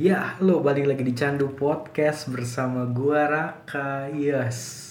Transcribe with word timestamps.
Ya, 0.00 0.40
halo 0.40 0.64
balik 0.64 0.88
lagi 0.88 1.04
di 1.04 1.12
Candu 1.12 1.52
Podcast 1.52 2.32
bersama 2.32 2.88
gua 2.88 3.28
Raka. 3.28 4.08
Yes. 4.08 4.88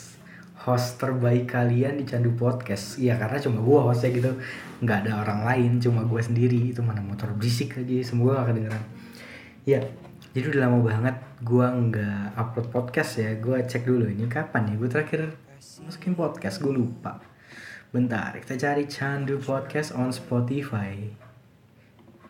Host 0.62 1.01
terbaik 1.01 1.50
kalian 1.50 1.97
di 1.97 2.05
Candu 2.05 2.37
Podcast. 2.37 3.01
Iya, 3.01 3.17
karena 3.17 3.42
cuma 3.42 3.58
gua 3.58 3.90
hostnya 3.90 4.14
gitu. 4.14 4.37
nggak 4.85 5.09
ada 5.09 5.25
orang 5.25 5.50
lain, 5.50 5.72
cuma 5.82 6.06
gua 6.06 6.22
sendiri. 6.22 6.69
Itu 6.69 6.85
mana 6.85 7.01
motor 7.01 7.33
berisik 7.33 7.74
lagi, 7.82 8.05
semoga 8.05 8.45
gak 8.45 8.54
kedengeran. 8.54 8.84
Ya, 9.66 9.82
jadi 10.37 10.45
udah 10.53 10.61
lama 10.69 10.79
banget 10.85 11.15
gua 11.41 11.73
nggak 11.73 12.37
upload 12.37 12.67
podcast 12.69 13.17
ya. 13.17 13.33
Gua 13.41 13.65
cek 13.65 13.89
dulu 13.89 14.05
ini 14.05 14.29
kapan 14.29 14.69
ya 14.69 14.73
gua 14.77 14.93
terakhir 14.93 15.33
masukin 15.89 16.13
podcast, 16.13 16.61
gue 16.61 16.69
lupa. 16.69 17.17
Bentar, 17.89 18.37
kita 18.37 18.53
cari 18.61 18.85
Candu 18.85 19.41
Podcast 19.41 19.89
on 19.89 20.13
Spotify 20.13 21.29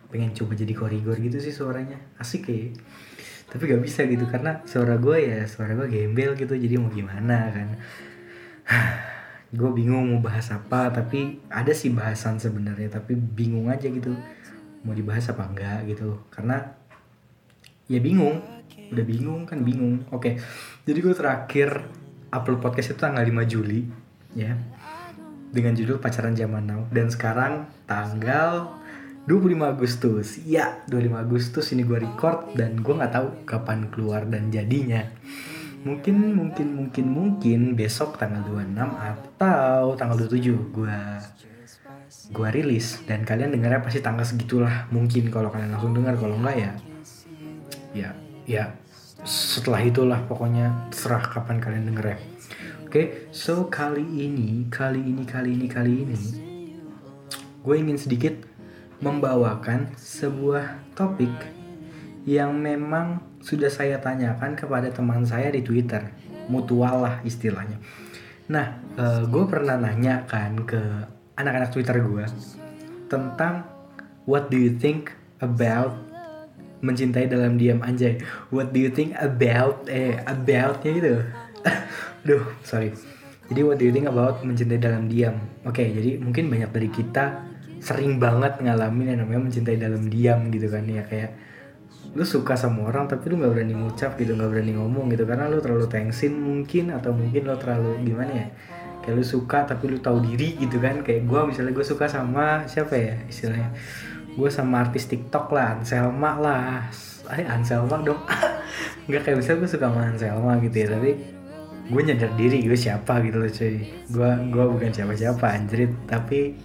pengen 0.09 0.33
coba 0.33 0.57
jadi 0.57 0.73
korigor 0.73 1.17
gitu 1.21 1.37
sih 1.37 1.53
suaranya. 1.53 1.97
Asik 2.17 2.49
ya. 2.49 2.73
Tapi 3.49 3.61
gak 3.65 3.81
bisa 3.81 4.05
gitu 4.05 4.29
karena 4.29 4.61
suara 4.65 4.97
gue 5.01 5.17
ya 5.25 5.41
suara 5.49 5.73
gue 5.73 5.89
gembel 5.89 6.37
gitu 6.37 6.53
jadi 6.53 6.77
mau 6.77 6.89
gimana 6.89 7.49
kan. 7.49 7.69
Gue 9.49 9.73
bingung 9.73 10.13
mau 10.13 10.21
bahas 10.21 10.53
apa 10.53 10.93
tapi 10.93 11.41
ada 11.49 11.73
sih 11.73 11.89
bahasan 11.89 12.37
sebenarnya 12.37 13.01
tapi 13.01 13.17
bingung 13.17 13.73
aja 13.73 13.89
gitu. 13.89 14.13
Mau 14.85 14.93
dibahas 14.93 15.25
apa 15.33 15.49
enggak 15.49 15.89
gitu. 15.89 16.21
Karena 16.29 16.61
ya 17.89 17.97
bingung. 17.97 18.45
Udah 18.93 19.01
bingung 19.01 19.49
kan 19.49 19.65
bingung. 19.65 20.05
Oke 20.13 20.37
jadi 20.85 21.05
gue 21.05 21.13
terakhir 21.17 21.69
upload 22.29 22.61
podcast 22.61 22.93
itu 22.93 23.01
tanggal 23.01 23.25
5 23.25 23.45
Juli 23.49 23.89
ya. 24.37 24.53
Dengan 25.49 25.73
judul 25.73 25.97
pacaran 25.97 26.37
zaman 26.37 26.69
now. 26.69 26.81
Dan 26.93 27.09
sekarang 27.09 27.65
tanggal 27.89 28.77
25 29.27 29.59
Agustus. 29.65 30.27
Ya 30.45 30.85
25 30.87 31.25
Agustus 31.25 31.65
ini 31.75 31.83
gue 31.83 31.99
record 31.99 32.55
dan 32.55 32.79
gue 32.79 32.93
nggak 32.93 33.13
tahu 33.13 33.27
kapan 33.43 33.89
keluar 33.91 34.23
dan 34.29 34.53
jadinya. 34.53 35.03
Mungkin 35.83 36.35
mungkin 36.35 36.67
mungkin 36.75 37.05
mungkin 37.07 37.59
besok 37.75 38.19
tanggal 38.19 38.43
26 38.45 38.75
atau 38.79 39.95
tanggal 39.95 40.15
27 40.27 40.75
gue 40.75 40.97
gue 42.29 42.47
rilis. 42.53 43.01
Dan 43.03 43.25
kalian 43.25 43.51
dengarnya 43.51 43.83
pasti 43.83 43.99
tanggal 43.99 44.23
segitulah. 44.23 44.87
Mungkin 44.93 45.27
kalau 45.33 45.51
kalian 45.51 45.75
langsung 45.75 45.97
dengar 45.97 46.15
kalau 46.15 46.39
enggak 46.39 46.57
ya 46.59 46.71
ya 47.93 48.09
ya 48.45 48.63
setelah 49.25 49.81
itulah 49.83 50.19
pokoknya 50.29 50.89
serah 50.93 51.21
kapan 51.25 51.57
kalian 51.59 51.89
denger 51.91 52.05
ya 52.15 52.17
oke 52.85 52.91
okay, 52.91 53.05
so 53.33 53.67
kali 53.67 54.05
ini 54.05 54.69
kali 54.69 55.01
ini 55.01 55.23
kali 55.25 55.49
ini 55.57 55.67
kali 55.67 55.93
ini 56.05 56.19
gue 57.59 57.75
ingin 57.75 57.97
sedikit 57.99 58.33
membawakan 58.99 59.95
sebuah 59.95 60.95
topik 60.95 61.31
yang 62.27 62.51
memang 62.59 63.23
sudah 63.39 63.71
saya 63.71 63.95
tanyakan 64.03 64.59
kepada 64.59 64.91
teman 64.91 65.23
saya 65.23 65.47
di 65.49 65.63
Twitter, 65.63 66.11
mutual 66.51 67.07
lah 67.07 67.15
istilahnya. 67.23 67.79
Nah, 68.51 68.75
uh, 68.99 69.23
gue 69.23 69.43
pernah 69.47 69.79
nanya 69.79 70.27
kan 70.27 70.67
ke 70.67 70.81
anak-anak 71.39 71.71
Twitter 71.71 72.03
gue 72.03 72.25
tentang 73.07 73.63
what 74.27 74.51
do 74.51 74.59
you 74.59 74.75
think 74.75 75.15
about 75.39 75.95
mencintai 76.83 77.31
dalam 77.31 77.55
diam 77.55 77.79
anjay. 77.83 78.19
What 78.51 78.75
do 78.75 78.83
you 78.83 78.91
think 78.91 79.15
about 79.15 79.87
eh 79.87 80.19
aboutnya 80.27 80.91
gitu. 80.95 81.13
Duh, 82.27 82.43
sorry. 82.63 82.95
Jadi 83.49 83.61
what 83.65 83.81
do 83.81 83.87
you 83.87 83.93
think 83.95 84.05
about 84.05 84.43
mencintai 84.43 84.79
dalam 84.79 85.07
diam? 85.09 85.39
Oke, 85.65 85.81
okay, 85.81 85.87
jadi 85.95 86.21
mungkin 86.21 86.51
banyak 86.51 86.69
dari 86.69 86.89
kita 86.91 87.48
sering 87.79 88.19
banget 88.19 88.59
ngalamin 88.59 89.15
yang 89.15 89.19
namanya 89.23 89.41
mencintai 89.49 89.77
dalam 89.79 90.03
diam 90.11 90.51
gitu 90.51 90.67
kan 90.67 90.83
ya 90.85 91.03
kayak 91.07 91.31
lu 92.17 92.25
suka 92.25 92.57
sama 92.57 92.89
orang 92.89 93.05
tapi 93.05 93.29
lu 93.29 93.37
nggak 93.37 93.53
berani 93.53 93.73
ngucap 93.77 94.17
gitu 94.17 94.33
nggak 94.33 94.49
berani 94.49 94.73
ngomong 94.75 95.13
gitu 95.13 95.23
karena 95.29 95.45
lu 95.47 95.61
terlalu 95.61 95.85
tensin 95.85 96.33
mungkin 96.35 96.89
atau 96.91 97.13
mungkin 97.13 97.45
lu 97.45 97.55
terlalu 97.55 98.01
gimana 98.01 98.31
ya 98.33 98.47
kayak 99.05 99.15
lu 99.15 99.23
suka 99.23 99.63
tapi 99.69 99.93
lu 99.93 99.97
tahu 100.01 100.17
diri 100.25 100.57
gitu 100.57 100.81
kan 100.81 101.05
kayak 101.05 101.29
gue 101.29 101.39
misalnya 101.47 101.71
gue 101.71 101.85
suka 101.85 102.09
sama 102.09 102.65
siapa 102.65 102.97
ya 102.97 103.15
istilahnya 103.29 103.71
gue 104.39 104.49
sama 104.49 104.87
artis 104.87 105.05
TikTok 105.09 105.51
lah 105.51 105.77
Anselma 105.77 106.31
lah 106.39 106.87
eh 107.35 107.45
Anselma 107.45 108.01
dong. 108.01 108.21
Nggak 109.09 109.21
kayak 109.25 109.37
misalnya 109.41 109.59
gue 109.65 109.69
suka 109.69 109.85
sama 109.91 110.01
Anselma 110.09 110.51
gitu 110.63 110.77
ya 110.79 110.87
tapi 110.97 111.11
gue 111.89 112.01
nyadar 112.05 112.31
diri 112.37 112.57
gue 112.65 112.77
siapa 112.77 113.21
gitu 113.25 113.37
loh 113.41 113.51
cuy. 113.51 113.75
Gue 114.09 114.29
gue 114.49 114.65
bukan 114.65 114.91
siapa 114.93 115.13
siapa 115.13 115.45
anjrit 115.53 115.91
tapi 116.09 116.57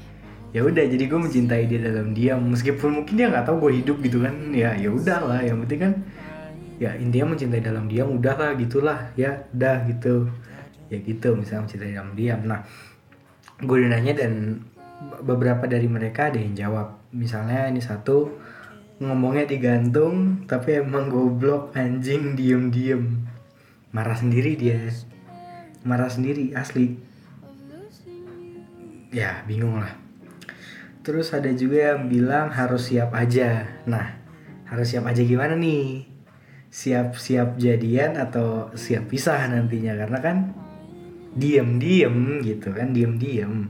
ya 0.54 0.62
udah 0.62 0.86
jadi 0.86 1.10
gue 1.10 1.18
mencintai 1.18 1.66
dia 1.66 1.82
dalam 1.82 2.14
diam. 2.14 2.38
Meskipun 2.46 3.02
mungkin 3.02 3.14
dia 3.18 3.26
nggak 3.26 3.44
tahu 3.50 3.68
gue 3.68 3.82
hidup 3.82 3.98
gitu 4.06 4.22
kan. 4.22 4.54
Ya 4.54 4.78
ya 4.78 4.88
udah 4.94 5.18
lah 5.26 5.40
yang 5.42 5.58
penting 5.66 5.80
kan 5.82 5.92
ya 6.78 6.90
intinya 6.94 7.34
mencintai 7.34 7.62
dalam 7.62 7.90
diam 7.90 8.14
udah 8.14 8.34
lah 8.38 8.50
gitulah. 8.54 9.10
Ya 9.18 9.50
udah 9.50 9.82
gitu. 9.90 10.30
Ya 10.88 11.02
gitu 11.02 11.34
misalnya 11.34 11.66
mencintai 11.66 11.92
dalam 11.98 12.14
diam. 12.14 12.40
Nah 12.46 12.62
gue 13.58 13.76
udah 13.82 13.90
nanya 13.98 14.14
dan 14.14 14.62
beberapa 15.26 15.66
dari 15.66 15.90
mereka 15.90 16.30
ada 16.30 16.38
yang 16.38 16.54
jawab. 16.54 17.02
Misalnya 17.10 17.66
ini 17.66 17.82
satu 17.82 18.30
ngomongnya 19.02 19.50
digantung 19.50 20.46
tapi 20.46 20.78
emang 20.78 21.10
goblok 21.10 21.74
anjing 21.74 22.38
diem 22.38 22.70
diem 22.70 23.26
marah 23.90 24.14
sendiri 24.14 24.54
dia. 24.54 24.78
Marah 25.82 26.06
sendiri 26.06 26.54
asli. 26.54 26.94
Ya 29.10 29.42
bingung 29.46 29.78
lah 29.78 30.03
Terus 31.04 31.36
ada 31.36 31.52
juga 31.52 31.92
yang 31.92 32.08
bilang 32.08 32.48
harus 32.48 32.88
siap 32.88 33.12
aja. 33.12 33.68
Nah, 33.84 34.16
harus 34.64 34.88
siap 34.88 35.04
aja 35.04 35.20
gimana 35.20 35.52
nih? 35.52 36.08
Siap-siap 36.72 37.60
jadian 37.60 38.16
atau 38.16 38.72
siap 38.72 39.12
pisah 39.12 39.44
nantinya 39.52 40.00
karena 40.00 40.18
kan 40.24 40.36
diem-diem 41.36 42.40
gitu 42.40 42.72
kan, 42.72 42.96
diem-diem. 42.96 43.68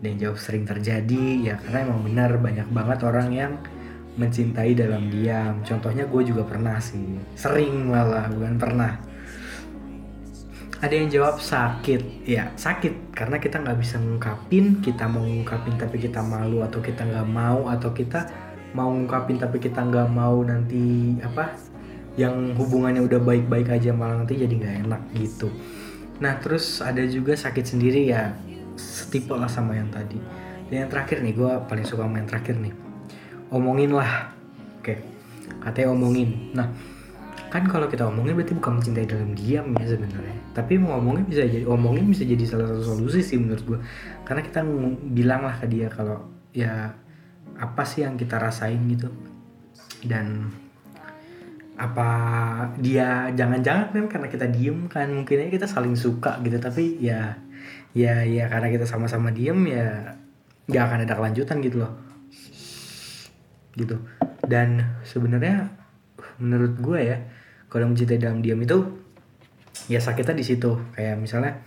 Dan 0.00 0.16
jawab 0.16 0.40
sering 0.40 0.64
terjadi 0.64 1.44
ya 1.44 1.54
karena 1.60 1.92
emang 1.92 2.08
benar 2.08 2.40
banyak 2.40 2.72
banget 2.72 2.98
orang 3.04 3.28
yang 3.36 3.52
mencintai 4.16 4.72
dalam 4.72 5.12
diam. 5.12 5.60
Contohnya 5.60 6.08
gue 6.08 6.22
juga 6.24 6.40
pernah 6.48 6.80
sih, 6.80 7.20
sering 7.36 7.92
malah 7.92 8.32
bukan 8.32 8.56
pernah 8.56 8.96
ada 10.80 10.92
yang 10.92 11.08
jawab 11.08 11.40
sakit. 11.40 12.28
Ya 12.28 12.52
sakit. 12.56 13.16
Karena 13.16 13.40
kita 13.40 13.60
nggak 13.64 13.78
bisa 13.80 13.96
ngungkapin 13.96 14.84
kita 14.84 15.08
mau 15.08 15.24
ngungkapin 15.24 15.80
tapi 15.80 15.96
kita 15.96 16.20
malu 16.20 16.60
atau 16.60 16.84
kita 16.84 17.04
nggak 17.08 17.28
mau 17.28 17.72
atau 17.72 17.90
kita 17.96 18.28
mau 18.76 18.92
ngungkapin 18.92 19.40
tapi 19.40 19.56
kita 19.56 19.80
nggak 19.80 20.08
mau 20.12 20.36
nanti 20.44 21.16
apa 21.24 21.56
yang 22.16 22.56
hubungannya 22.56 23.04
udah 23.04 23.20
baik-baik 23.20 23.72
aja 23.72 23.92
malah 23.92 24.24
nanti 24.24 24.36
jadi 24.36 24.52
nggak 24.52 24.76
enak 24.88 25.02
gitu. 25.16 25.48
Nah 26.20 26.36
terus 26.40 26.80
ada 26.84 27.04
juga 27.04 27.36
sakit 27.36 27.64
sendiri 27.64 28.12
ya 28.12 28.36
setipe 28.76 29.32
lah 29.32 29.48
sama 29.48 29.76
yang 29.76 29.88
tadi. 29.88 30.20
Dan 30.68 30.84
yang 30.84 30.90
terakhir 30.92 31.24
nih 31.24 31.32
gue 31.32 31.52
paling 31.68 31.86
suka 31.88 32.04
main 32.04 32.28
terakhir 32.28 32.56
nih. 32.60 32.72
Omongin 33.48 33.96
lah 33.96 34.32
oke 34.80 34.94
katanya 35.64 35.88
omongin. 35.92 36.52
Nah 36.52 36.68
kan 37.56 37.64
kalau 37.72 37.88
kita 37.88 38.04
omongin 38.04 38.36
berarti 38.36 38.52
bukan 38.52 38.76
mencintai 38.76 39.08
dalam 39.08 39.32
diam 39.32 39.72
ya 39.80 39.86
sebenarnya. 39.88 40.36
Tapi 40.52 40.76
mau 40.76 41.00
ngomongin 41.00 41.24
bisa 41.24 41.42
jadi 41.48 41.64
omongin 41.64 42.04
bisa 42.12 42.28
jadi 42.28 42.44
salah 42.44 42.68
satu 42.68 42.84
solusi 42.84 43.24
sih 43.24 43.40
menurut 43.40 43.64
gue 43.64 43.78
karena 44.28 44.44
kita 44.44 44.60
bilang 45.16 45.48
lah 45.48 45.56
ke 45.56 45.64
dia 45.64 45.88
kalau 45.88 46.28
ya 46.52 46.92
apa 47.56 47.82
sih 47.88 48.04
yang 48.04 48.20
kita 48.20 48.36
rasain 48.36 48.84
gitu. 48.92 49.08
Dan 50.04 50.52
apa 51.80 52.08
dia 52.76 53.32
jangan-jangan 53.32 53.92
kan 53.92 54.04
karena 54.08 54.28
kita 54.28 54.46
diem 54.52 54.88
kan 54.92 55.08
mungkin 55.08 55.48
aja 55.48 55.50
kita 55.56 55.66
saling 55.66 55.96
suka 55.96 56.36
gitu. 56.44 56.60
Tapi 56.60 57.00
ya 57.00 57.40
ya 57.96 58.20
ya 58.20 58.52
karena 58.52 58.68
kita 58.68 58.84
sama-sama 58.84 59.32
diem 59.32 59.56
ya 59.64 60.12
nggak 60.68 60.82
akan 60.92 60.98
ada 61.08 61.14
kelanjutan 61.16 61.64
gitu 61.64 61.80
loh. 61.80 61.92
Gitu. 63.72 63.96
Dan 64.44 65.00
sebenarnya 65.08 65.72
menurut 66.36 66.76
gue 66.76 67.00
ya 67.00 67.18
kalau 67.76 67.92
mencintai 67.92 68.16
dalam 68.16 68.40
diam 68.40 68.56
itu 68.56 68.80
ya 69.92 70.00
sakitnya 70.00 70.32
di 70.32 70.44
situ. 70.48 70.72
Kayak 70.96 71.20
misalnya 71.20 71.60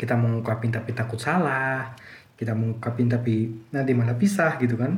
kita 0.00 0.16
mau 0.16 0.32
ngungkapin 0.32 0.72
tapi 0.72 0.96
takut 0.96 1.20
salah 1.20 1.92
kita 2.40 2.56
mau 2.56 2.72
ngungkapin 2.72 3.10
tapi 3.12 3.52
nanti 3.68 3.92
malah 3.92 4.16
pisah 4.16 4.56
gitu 4.56 4.80
kan. 4.80 4.96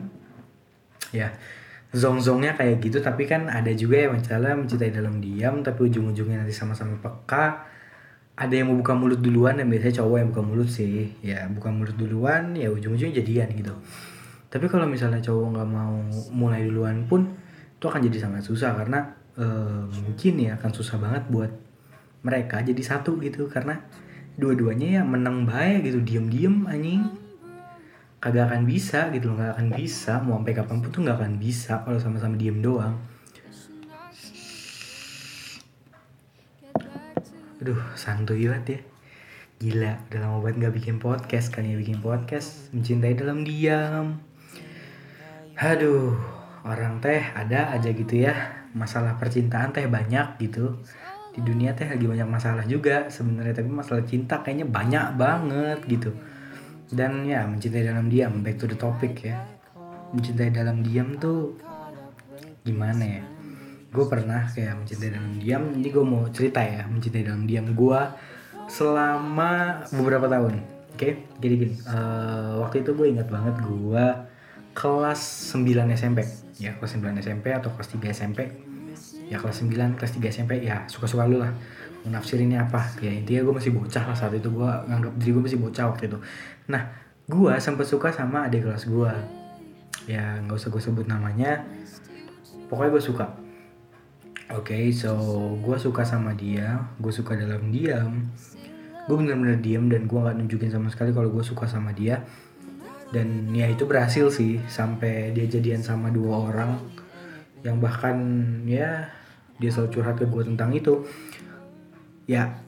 Ya 1.10 1.34
zong-zongnya 1.90 2.54
kayak 2.54 2.78
gitu 2.86 3.02
tapi 3.02 3.26
kan 3.26 3.50
ada 3.50 3.74
juga 3.74 4.06
yang 4.06 4.14
misalnya 4.14 4.54
mencintai 4.54 4.94
dalam 4.94 5.18
diam 5.18 5.66
tapi 5.66 5.90
ujung-ujungnya 5.90 6.46
nanti 6.46 6.54
sama-sama 6.54 6.94
peka. 7.02 7.66
Ada 8.38 8.62
yang 8.62 8.70
mau 8.70 8.78
buka 8.78 8.94
mulut 8.94 9.18
duluan 9.18 9.58
dan 9.58 9.66
biasanya 9.66 10.06
cowok 10.06 10.16
yang 10.22 10.28
buka 10.30 10.42
mulut 10.46 10.70
sih. 10.70 11.10
Ya 11.18 11.50
buka 11.50 11.74
mulut 11.74 11.98
duluan 11.98 12.54
ya 12.54 12.70
ujung-ujungnya 12.70 13.26
jadian 13.26 13.50
gitu. 13.58 13.74
Tapi 14.46 14.70
kalau 14.70 14.86
misalnya 14.86 15.18
cowok 15.18 15.58
nggak 15.58 15.68
mau 15.74 15.98
mulai 16.30 16.62
duluan 16.62 17.10
pun 17.10 17.26
itu 17.80 17.84
akan 17.88 18.04
jadi 18.06 18.28
sangat 18.28 18.44
susah 18.44 18.76
karena 18.76 19.19
mungkin 19.88 20.34
ya 20.36 20.60
akan 20.60 20.70
susah 20.76 21.00
banget 21.00 21.24
buat 21.32 21.52
mereka 22.20 22.60
jadi 22.60 22.82
satu 22.84 23.16
gitu 23.24 23.48
karena 23.48 23.80
dua-duanya 24.36 25.00
ya 25.00 25.02
menang 25.04 25.48
baik 25.48 25.88
gitu 25.88 26.00
diem-diem 26.04 26.68
anjing. 26.68 27.08
Kagak 28.20 28.52
akan 28.52 28.68
bisa 28.68 29.08
gitu 29.16 29.32
loh 29.32 29.40
nggak 29.40 29.56
akan 29.56 29.68
bisa. 29.72 30.20
Mau 30.20 30.36
sampai 30.36 30.52
kapan 30.52 30.84
pun 30.84 30.92
tuh 30.92 31.00
nggak 31.08 31.16
akan 31.16 31.34
bisa 31.40 31.80
kalau 31.80 31.96
sama-sama 31.96 32.36
diem 32.36 32.60
doang. 32.60 33.00
Aduh 37.64 37.80
santuy 37.96 38.44
banget 38.44 38.64
ya. 38.68 38.80
Gila 39.60 39.92
udah 40.08 40.20
lama 40.20 40.36
banget 40.44 40.56
nggak 40.60 40.74
bikin 40.76 40.96
podcast 41.00 41.48
kan 41.48 41.64
ya 41.64 41.76
bikin 41.80 42.04
podcast. 42.04 42.68
Mencintai 42.76 43.16
dalam 43.16 43.44
diam. 43.44 44.20
Aduh 45.56 46.16
orang 46.68 47.00
teh 47.00 47.24
ada 47.32 47.72
aja 47.72 47.88
gitu 47.88 48.28
ya. 48.28 48.59
Masalah 48.76 49.18
percintaan 49.18 49.74
teh 49.74 49.86
banyak 49.86 50.38
gitu. 50.42 50.78
Di 51.30 51.40
dunia 51.42 51.74
teh 51.74 51.86
lagi 51.86 52.06
banyak 52.06 52.28
masalah 52.28 52.66
juga 52.66 53.06
sebenarnya, 53.10 53.62
tapi 53.62 53.70
masalah 53.70 54.02
cinta 54.06 54.42
kayaknya 54.42 54.66
banyak 54.66 55.06
banget 55.14 55.78
gitu. 55.86 56.10
Dan 56.90 57.22
ya, 57.22 57.46
mencintai 57.46 57.86
dalam 57.86 58.10
diam, 58.10 58.42
back 58.42 58.58
to 58.58 58.66
the 58.66 58.78
topic 58.78 59.22
ya. 59.22 59.38
Mencintai 60.10 60.50
dalam 60.50 60.82
diam 60.82 61.14
tuh 61.18 61.54
gimana 62.66 63.04
ya? 63.06 63.22
gue 63.90 64.06
pernah 64.06 64.46
kayak 64.46 64.78
mencintai 64.82 65.10
dalam 65.10 65.34
diam 65.42 65.62
ini 65.74 65.88
gue 65.90 66.04
mau 66.06 66.22
cerita 66.30 66.62
ya 66.62 66.86
mencintai 66.86 67.26
dalam 67.26 67.42
diam 67.42 67.74
gue 67.74 68.00
selama 68.70 69.82
beberapa 69.90 70.30
tahun 70.30 70.62
oke 70.62 70.94
okay? 70.94 71.26
jadi 71.42 71.54
gini 71.58 71.74
uh, 71.90 72.62
waktu 72.62 72.86
itu 72.86 72.94
gue 72.94 73.06
ingat 73.10 73.26
banget 73.26 73.58
gue 73.58 74.04
kelas 74.78 75.20
9 75.58 75.90
SMP 75.98 76.22
ya 76.60 76.76
kelas 76.76 77.00
9 77.00 77.16
SMP 77.24 77.50
atau 77.56 77.72
kelas 77.72 77.88
3 77.96 78.12
SMP 78.12 78.40
ya 79.32 79.38
kelas 79.40 79.62
9 79.64 79.96
kelas 79.96 80.12
3 80.18 80.28
SMP 80.28 80.52
ya 80.60 80.84
suka-suka 80.90 81.24
lu 81.24 81.40
lah. 81.40 81.54
Menafsirinnya 82.00 82.64
apa? 82.64 82.80
Ya 83.00 83.12
intinya 83.12 83.44
gue 83.46 83.54
masih 83.60 83.72
bocah 83.72 84.04
lah 84.04 84.16
saat 84.16 84.36
itu. 84.36 84.50
Gue 84.52 84.66
nganggap 84.66 85.12
diri 85.16 85.30
gue 85.36 85.44
masih 85.48 85.60
bocah 85.62 85.84
waktu 85.88 86.10
itu. 86.10 86.18
Nah 86.68 86.82
gue 87.30 87.52
sempet 87.62 87.86
suka 87.86 88.10
sama 88.10 88.50
adik 88.50 88.66
kelas 88.66 88.90
gue 88.90 89.12
ya 90.10 90.42
nggak 90.42 90.58
usah 90.58 90.68
gue 90.68 90.82
sebut 90.82 91.06
namanya. 91.06 91.64
Pokoknya 92.66 92.90
gue 92.98 93.02
suka. 93.02 93.26
Oke, 94.50 94.74
okay, 94.74 94.84
so 94.90 95.14
gue 95.62 95.78
suka 95.78 96.02
sama 96.02 96.34
dia, 96.34 96.82
gue 96.98 97.12
suka 97.14 97.38
dalam 97.38 97.70
diam. 97.70 98.26
Gue 99.06 99.14
bener-bener 99.14 99.62
diam 99.62 99.86
dan 99.86 100.10
gue 100.10 100.18
nggak 100.18 100.42
nunjukin 100.42 100.74
sama 100.74 100.90
sekali 100.90 101.14
kalau 101.14 101.30
gue 101.30 101.44
suka 101.46 101.70
sama 101.70 101.94
dia. 101.94 102.26
Dan 103.10 103.50
ya 103.50 103.66
itu 103.66 103.86
berhasil 103.90 104.30
sih 104.30 104.62
sampai 104.70 105.34
dia 105.34 105.46
jadian 105.50 105.82
sama 105.82 106.14
dua 106.14 106.50
orang. 106.50 106.78
Yang 107.66 107.76
bahkan 107.82 108.16
ya 108.64 109.10
dia 109.58 109.70
selalu 109.70 109.90
curhat 109.98 110.16
ke 110.16 110.26
gue 110.30 110.42
tentang 110.46 110.70
itu. 110.70 111.02
Ya 112.30 112.62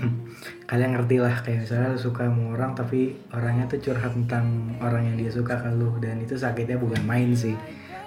kalian 0.70 0.94
ngerti 0.94 1.18
lah 1.18 1.42
kayak 1.42 1.66
misalnya 1.66 1.98
lu 1.98 1.98
suka 1.98 2.30
sama 2.30 2.54
orang 2.54 2.70
tapi 2.78 3.18
orangnya 3.34 3.66
tuh 3.66 3.90
curhat 3.90 4.14
tentang 4.14 4.78
orang 4.78 5.10
yang 5.10 5.16
dia 5.18 5.30
suka 5.34 5.58
ke 5.58 5.70
lu. 5.74 5.98
Dan 5.98 6.22
itu 6.22 6.38
sakitnya 6.38 6.78
bukan 6.78 7.02
main 7.02 7.34
sih 7.34 7.58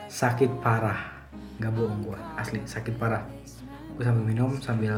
sakit 0.08 0.64
parah. 0.64 1.28
Nggak 1.60 1.72
bohong 1.76 2.08
gue 2.08 2.20
asli 2.40 2.64
sakit 2.64 2.96
parah. 2.96 3.28
Gue 4.00 4.08
sambil 4.08 4.24
minum 4.24 4.56
sambil 4.64 4.96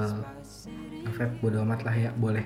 ngevape 1.04 1.42
bodo 1.42 1.66
amat 1.66 1.89
lah 1.89 1.96
ya 1.98 2.10
boleh. 2.13 2.46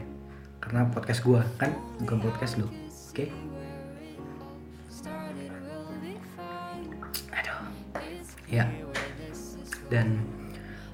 Karena 0.63 0.87
podcast 0.87 1.19
gue 1.27 1.43
kan? 1.59 1.75
Bukan 1.99 2.17
podcast 2.23 2.55
lu 2.55 2.71
oke? 2.71 2.73
okay? 3.11 3.56
Ya. 8.51 8.65
Dan 9.87 10.23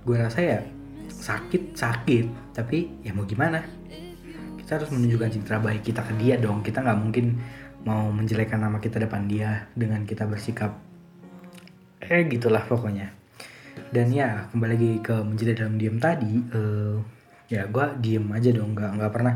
gue 0.04 0.18
rasa 0.20 0.40
ya 0.44 0.60
sakit 1.08 1.78
sakit 1.78 2.54
tapi 2.54 3.02
ya 3.02 3.16
mau 3.16 3.24
gimana? 3.24 3.64
Kita 4.60 4.80
harus 4.80 4.92
menunjukkan 4.92 5.30
citra 5.40 5.58
baik 5.64 5.88
kita 5.88 6.04
ke 6.04 6.14
dia 6.20 6.36
dong. 6.38 6.62
Kita 6.62 6.84
nggak 6.84 7.00
mungkin 7.00 7.26
mau 7.84 8.12
menjelekkan 8.12 8.64
nama 8.64 8.80
kita 8.80 9.00
depan 9.00 9.28
dia 9.28 9.68
dengan 9.76 10.08
kita 10.08 10.24
bersikap 10.24 10.72
eh 12.04 12.24
gitulah 12.28 12.64
pokoknya. 12.68 13.12
Dan 13.94 14.12
ya 14.14 14.50
kembali 14.52 14.72
lagi 14.74 14.92
ke 15.02 15.16
menjadi 15.24 15.66
dalam 15.66 15.78
diam 15.80 15.98
tadi 15.98 16.34
uh, 16.54 16.98
ya 17.48 17.68
gue 17.70 17.86
diem 18.04 18.26
aja 18.34 18.50
dong. 18.52 18.76
Nggak 18.76 18.92
nggak 19.00 19.12
pernah 19.14 19.34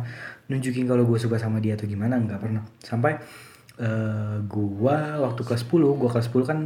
nunjukin 0.52 0.86
kalau 0.88 1.04
gue 1.08 1.20
suka 1.20 1.40
sama 1.40 1.64
dia 1.64 1.80
atau 1.80 1.88
gimana. 1.88 2.20
Nggak 2.20 2.40
pernah. 2.42 2.64
Sampai 2.82 3.20
uh, 3.82 4.38
gue 4.46 4.98
waktu 5.22 5.42
kelas 5.42 5.64
10 5.66 6.02
gue 6.02 6.10
kelas 6.10 6.28
10 6.30 6.50
kan 6.50 6.60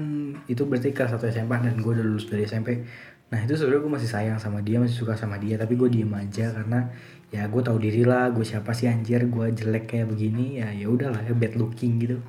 itu 0.48 0.63
berarti 0.68 0.96
kelas 0.96 1.16
1 1.16 1.31
SMP 1.31 1.52
dan 1.60 1.75
gue 1.80 1.92
udah 1.92 2.06
lulus 2.06 2.28
dari 2.28 2.44
SMP 2.48 2.84
nah 3.31 3.40
itu 3.40 3.56
sebenarnya 3.56 3.81
gue 3.88 3.94
masih 3.96 4.10
sayang 4.12 4.38
sama 4.44 4.60
dia 4.60 4.75
masih 4.75 5.08
suka 5.08 5.16
sama 5.16 5.40
dia 5.40 5.56
tapi 5.56 5.80
gue 5.80 5.88
diem 5.88 6.12
aja 6.12 6.52
karena 6.52 6.92
ya 7.31 7.48
gue 7.48 7.62
tahu 7.63 7.80
diri 7.80 8.04
lah 8.04 8.28
gue 8.36 8.44
siapa 8.44 8.75
sih 8.75 8.92
anjir 8.92 9.24
gue 9.31 9.56
jelek 9.56 9.88
kayak 9.88 10.12
begini 10.12 10.60
ya 10.60 10.68
ya 10.75 10.92
udahlah 10.92 11.24
ya 11.24 11.31
bad 11.31 11.56
looking 11.56 11.96
gitu. 12.04 12.19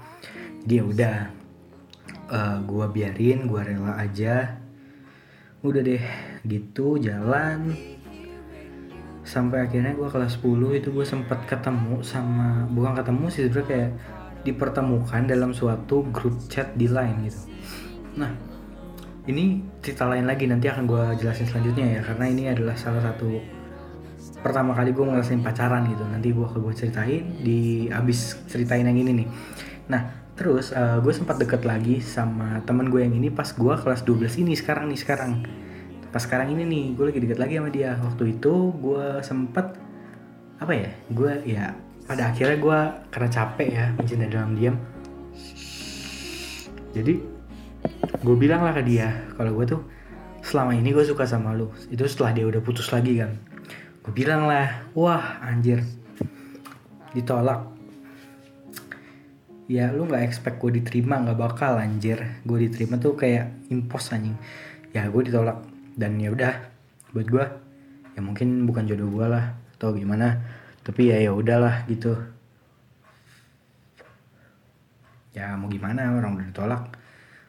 Dia 0.62 0.86
udah 0.86 1.16
uh, 2.30 2.58
gue 2.62 2.86
biarin 2.86 3.50
gue 3.50 3.60
rela 3.60 3.98
aja. 3.98 4.62
Udah 5.66 5.82
deh 5.82 6.02
gitu 6.46 7.02
jalan. 7.02 7.74
Sampai 9.26 9.66
akhirnya 9.66 9.98
gue 9.98 10.06
kelas 10.06 10.38
10 10.38 10.78
itu 10.78 10.88
gue 10.94 11.06
sempat 11.06 11.50
ketemu 11.50 11.98
sama 12.06 12.70
bukan 12.70 12.94
ketemu 12.94 13.26
sih 13.26 13.50
sebenarnya 13.50 13.66
kayak 13.66 13.90
dipertemukan 14.42 15.26
dalam 15.26 15.50
suatu 15.54 16.06
grup 16.10 16.38
chat 16.50 16.74
di 16.74 16.86
line 16.86 17.26
gitu 17.26 17.40
nah 18.18 18.30
ini 19.26 19.62
cerita 19.78 20.10
lain 20.10 20.26
lagi 20.26 20.50
nanti 20.50 20.66
akan 20.66 20.84
gue 20.84 21.04
jelasin 21.22 21.46
selanjutnya 21.46 21.98
ya 21.98 22.00
karena 22.02 22.24
ini 22.26 22.42
adalah 22.50 22.74
salah 22.74 23.00
satu 23.00 23.38
pertama 24.42 24.74
kali 24.74 24.90
gue 24.90 25.06
ngerasain 25.06 25.38
pacaran 25.38 25.86
gitu 25.86 26.02
nanti 26.10 26.34
gue 26.34 26.42
akan 26.42 26.58
gue 26.58 26.74
ceritain 26.74 27.22
di 27.38 27.86
abis 27.86 28.42
ceritain 28.50 28.82
yang 28.82 28.98
ini 28.98 29.22
nih 29.22 29.28
nah 29.86 30.22
Terus 30.32 30.72
uh, 30.72 30.98
gue 31.04 31.12
sempat 31.12 31.36
deket 31.36 31.62
lagi 31.68 32.00
sama 32.00 32.64
temen 32.64 32.88
gue 32.88 33.04
yang 33.04 33.12
ini 33.12 33.28
pas 33.28 33.46
gue 33.52 33.74
kelas 33.76 34.02
12 34.02 34.42
ini 34.42 34.56
sekarang 34.56 34.88
nih 34.88 35.00
sekarang. 35.00 35.44
Pas 36.08 36.24
sekarang 36.24 36.52
ini 36.56 36.64
nih 36.64 36.84
gue 36.96 37.04
lagi 37.12 37.20
deket 37.20 37.38
lagi 37.38 37.54
sama 37.60 37.70
dia. 37.70 38.00
Waktu 38.00 38.40
itu 38.40 38.72
gue 38.80 39.20
sempet 39.20 39.76
apa 40.56 40.72
ya? 40.72 40.90
Gue 41.12 41.32
ya 41.44 41.76
pada 42.08 42.32
akhirnya 42.34 42.58
gue 42.58 42.78
karena 43.10 43.28
capek 43.30 43.68
ya 43.68 43.86
mencintai 43.96 44.30
dalam 44.30 44.52
diam. 44.58 44.76
Jadi 46.92 47.14
gue 48.22 48.36
bilang 48.36 48.62
lah 48.62 48.76
ke 48.76 48.82
dia 48.84 49.32
kalau 49.34 49.56
gue 49.56 49.66
tuh 49.76 49.82
selama 50.42 50.76
ini 50.76 50.92
gue 50.92 51.04
suka 51.06 51.24
sama 51.24 51.54
lu. 51.56 51.70
Itu 51.88 52.04
setelah 52.04 52.32
dia 52.36 52.44
udah 52.46 52.60
putus 52.60 52.90
lagi 52.92 53.18
kan. 53.18 53.32
Gue 54.02 54.12
bilang 54.12 54.50
lah, 54.50 54.90
wah 54.98 55.38
anjir 55.46 55.86
ditolak 57.12 57.68
ya 59.70 59.88
lu 59.88 60.04
nggak 60.04 60.24
expect 60.26 60.60
gue 60.60 60.82
diterima 60.82 61.22
nggak 61.22 61.38
bakal 61.38 61.80
anjir 61.80 62.18
gue 62.44 62.58
diterima 62.68 62.98
tuh 62.98 63.16
kayak 63.16 63.52
impos 63.72 64.12
anjing 64.12 64.36
ya 64.92 65.06
gue 65.08 65.22
ditolak 65.28 65.64
dan 65.96 66.20
ya 66.20 66.32
udah 66.32 66.52
buat 67.12 67.28
gue 67.28 67.44
ya 68.16 68.20
mungkin 68.20 68.68
bukan 68.68 68.84
jodoh 68.88 69.08
gue 69.08 69.26
lah 69.28 69.56
atau 69.76 69.96
gimana 69.96 70.40
tapi 70.82 71.14
ya 71.14 71.18
ya 71.22 71.30
udahlah 71.30 71.86
gitu. 71.86 72.18
Ya 75.32 75.54
mau 75.56 75.70
gimana? 75.70 76.12
Orang 76.12 76.36
udah 76.36 76.46
ditolak. 76.50 76.82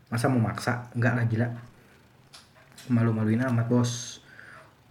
Masa 0.07 0.29
mau 0.29 0.39
maksa? 0.39 0.87
Nggak 0.95 1.13
lah 1.17 1.25
gila. 1.27 1.47
Malu-maluin 2.93 3.43
amat 3.49 3.67
bos. 3.67 4.23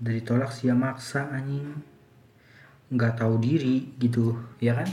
Udah 0.02 0.12
ditolak 0.12 0.50
sih 0.50 0.68
ya 0.68 0.74
maksa 0.74 1.30
anjing. 1.30 1.72
Nggak 2.92 3.22
tahu 3.22 3.38
diri 3.40 3.94
gitu. 3.96 4.36
Ya 4.60 4.76
kan? 4.76 4.90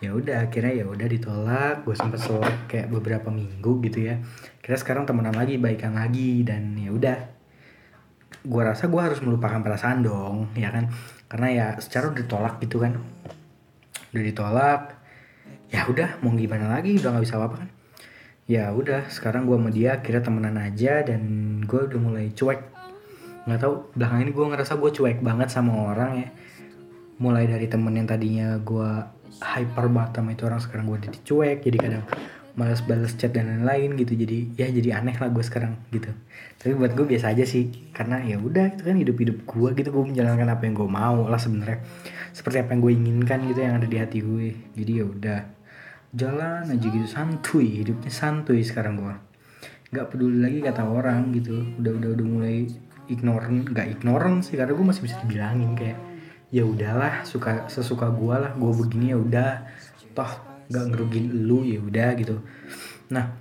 Ya 0.00 0.16
udah 0.16 0.48
akhirnya 0.48 0.80
ya 0.80 0.86
udah 0.88 1.08
ditolak. 1.10 1.84
Gue 1.84 1.92
sempet 1.92 2.22
selek 2.22 2.70
kayak 2.70 2.88
beberapa 2.88 3.28
minggu 3.28 3.84
gitu 3.84 4.08
ya. 4.08 4.22
Kira 4.64 4.78
sekarang 4.80 5.04
temenan 5.04 5.36
lagi 5.36 5.60
baikan 5.60 5.98
lagi 5.98 6.40
dan 6.46 6.78
ya 6.78 6.88
udah 6.94 7.39
gue 8.40 8.62
rasa 8.64 8.88
gue 8.88 9.00
harus 9.00 9.20
melupakan 9.20 9.60
perasaan 9.60 10.00
dong 10.04 10.52
ya 10.56 10.72
kan? 10.72 10.88
Karena 11.30 11.48
ya 11.52 11.66
secara 11.78 12.10
udah 12.10 12.20
ditolak 12.24 12.54
gitu 12.64 12.80
kan. 12.80 12.96
Udah 14.10 14.24
ditolak 14.24 14.82
ya 15.70 15.86
udah 15.86 16.18
mau 16.24 16.34
gimana 16.34 16.78
lagi? 16.78 16.98
Udah 16.98 17.14
nggak 17.14 17.24
bisa 17.24 17.36
apa, 17.38 17.46
apa 17.52 17.56
kan? 17.64 17.68
Ya 18.50 18.74
udah 18.74 19.06
sekarang 19.06 19.46
gue 19.46 19.54
sama 19.54 19.70
dia 19.70 20.02
kira 20.02 20.18
temenan 20.24 20.58
aja 20.58 21.06
dan 21.06 21.22
gue 21.62 21.80
udah 21.86 22.00
mulai 22.00 22.34
cuek. 22.34 22.60
Nggak 23.46 23.60
tahu 23.62 23.74
belakangan 23.94 24.24
ini 24.26 24.32
gue 24.34 24.46
ngerasa 24.50 24.72
gue 24.80 24.90
cuek 24.90 25.18
banget 25.22 25.48
sama 25.52 25.94
orang 25.94 26.26
ya. 26.26 26.28
Mulai 27.20 27.46
dari 27.46 27.68
temen 27.68 27.92
yang 27.94 28.08
tadinya 28.08 28.56
gue 28.58 28.90
hyper 29.38 29.86
banget 29.88 30.10
sama 30.18 30.30
itu 30.34 30.42
orang 30.44 30.60
sekarang 30.60 30.84
gue 30.90 30.98
jadi 31.06 31.18
cuek 31.22 31.58
jadi 31.62 31.76
kadang 31.78 32.04
malas 32.58 32.82
balas 32.82 33.14
chat 33.14 33.30
dan 33.30 33.46
lain-lain 33.48 33.94
gitu. 33.98 34.14
Jadi 34.18 34.54
ya 34.58 34.66
jadi 34.70 35.02
aneh 35.02 35.16
lah 35.18 35.30
gue 35.30 35.44
sekarang 35.44 35.78
gitu. 35.94 36.10
Tapi 36.58 36.72
buat 36.76 36.92
gue 36.92 37.06
biasa 37.06 37.32
aja 37.32 37.44
sih 37.46 37.70
karena 37.94 38.20
ya 38.24 38.36
udah 38.36 38.74
itu 38.74 38.82
kan 38.82 38.96
hidup-hidup 38.98 39.38
gue 39.46 39.68
gitu. 39.78 39.88
Gue 39.94 40.04
menjalankan 40.10 40.48
apa 40.50 40.62
yang 40.66 40.74
gue 40.74 40.88
mau 40.90 41.26
lah 41.28 41.40
sebenarnya. 41.40 41.80
Seperti 42.30 42.62
apa 42.62 42.74
yang 42.74 42.80
gue 42.82 42.92
inginkan 42.94 43.38
gitu 43.46 43.60
yang 43.62 43.74
ada 43.78 43.86
di 43.86 43.96
hati 43.98 44.18
gue 44.22 44.54
jadi 44.74 44.92
ya 45.02 45.04
udah 45.06 45.40
jalan 46.14 46.62
aja 46.66 46.86
gitu. 46.90 47.06
Santuy 47.06 47.86
hidupnya 47.86 48.10
santuy 48.10 48.60
sekarang 48.66 48.98
gue 48.98 49.14
nggak 49.90 50.06
peduli 50.06 50.38
lagi 50.38 50.58
kata 50.62 50.82
orang 50.86 51.34
gitu. 51.34 51.62
Udah 51.82 51.92
udah 51.98 52.10
udah 52.14 52.26
mulai 52.26 52.56
ignoran 53.10 53.66
nggak 53.66 53.98
ignoran 53.98 54.38
sih 54.42 54.54
karena 54.54 54.72
gue 54.74 54.86
masih 54.86 55.02
bisa 55.02 55.16
dibilangin 55.26 55.74
kayak 55.74 55.98
ya 56.50 56.66
udahlah 56.66 57.22
suka 57.26 57.66
sesuka 57.66 58.10
gue 58.10 58.34
lah. 58.34 58.52
Gue 58.54 58.70
begini 58.74 59.14
ya 59.14 59.18
udah. 59.18 59.50
Toh 60.10 60.49
nggak 60.70 60.84
ngerugin 60.94 61.50
lu 61.50 61.66
ya 61.66 61.82
udah 61.82 62.14
gitu. 62.14 62.38
Nah 63.10 63.34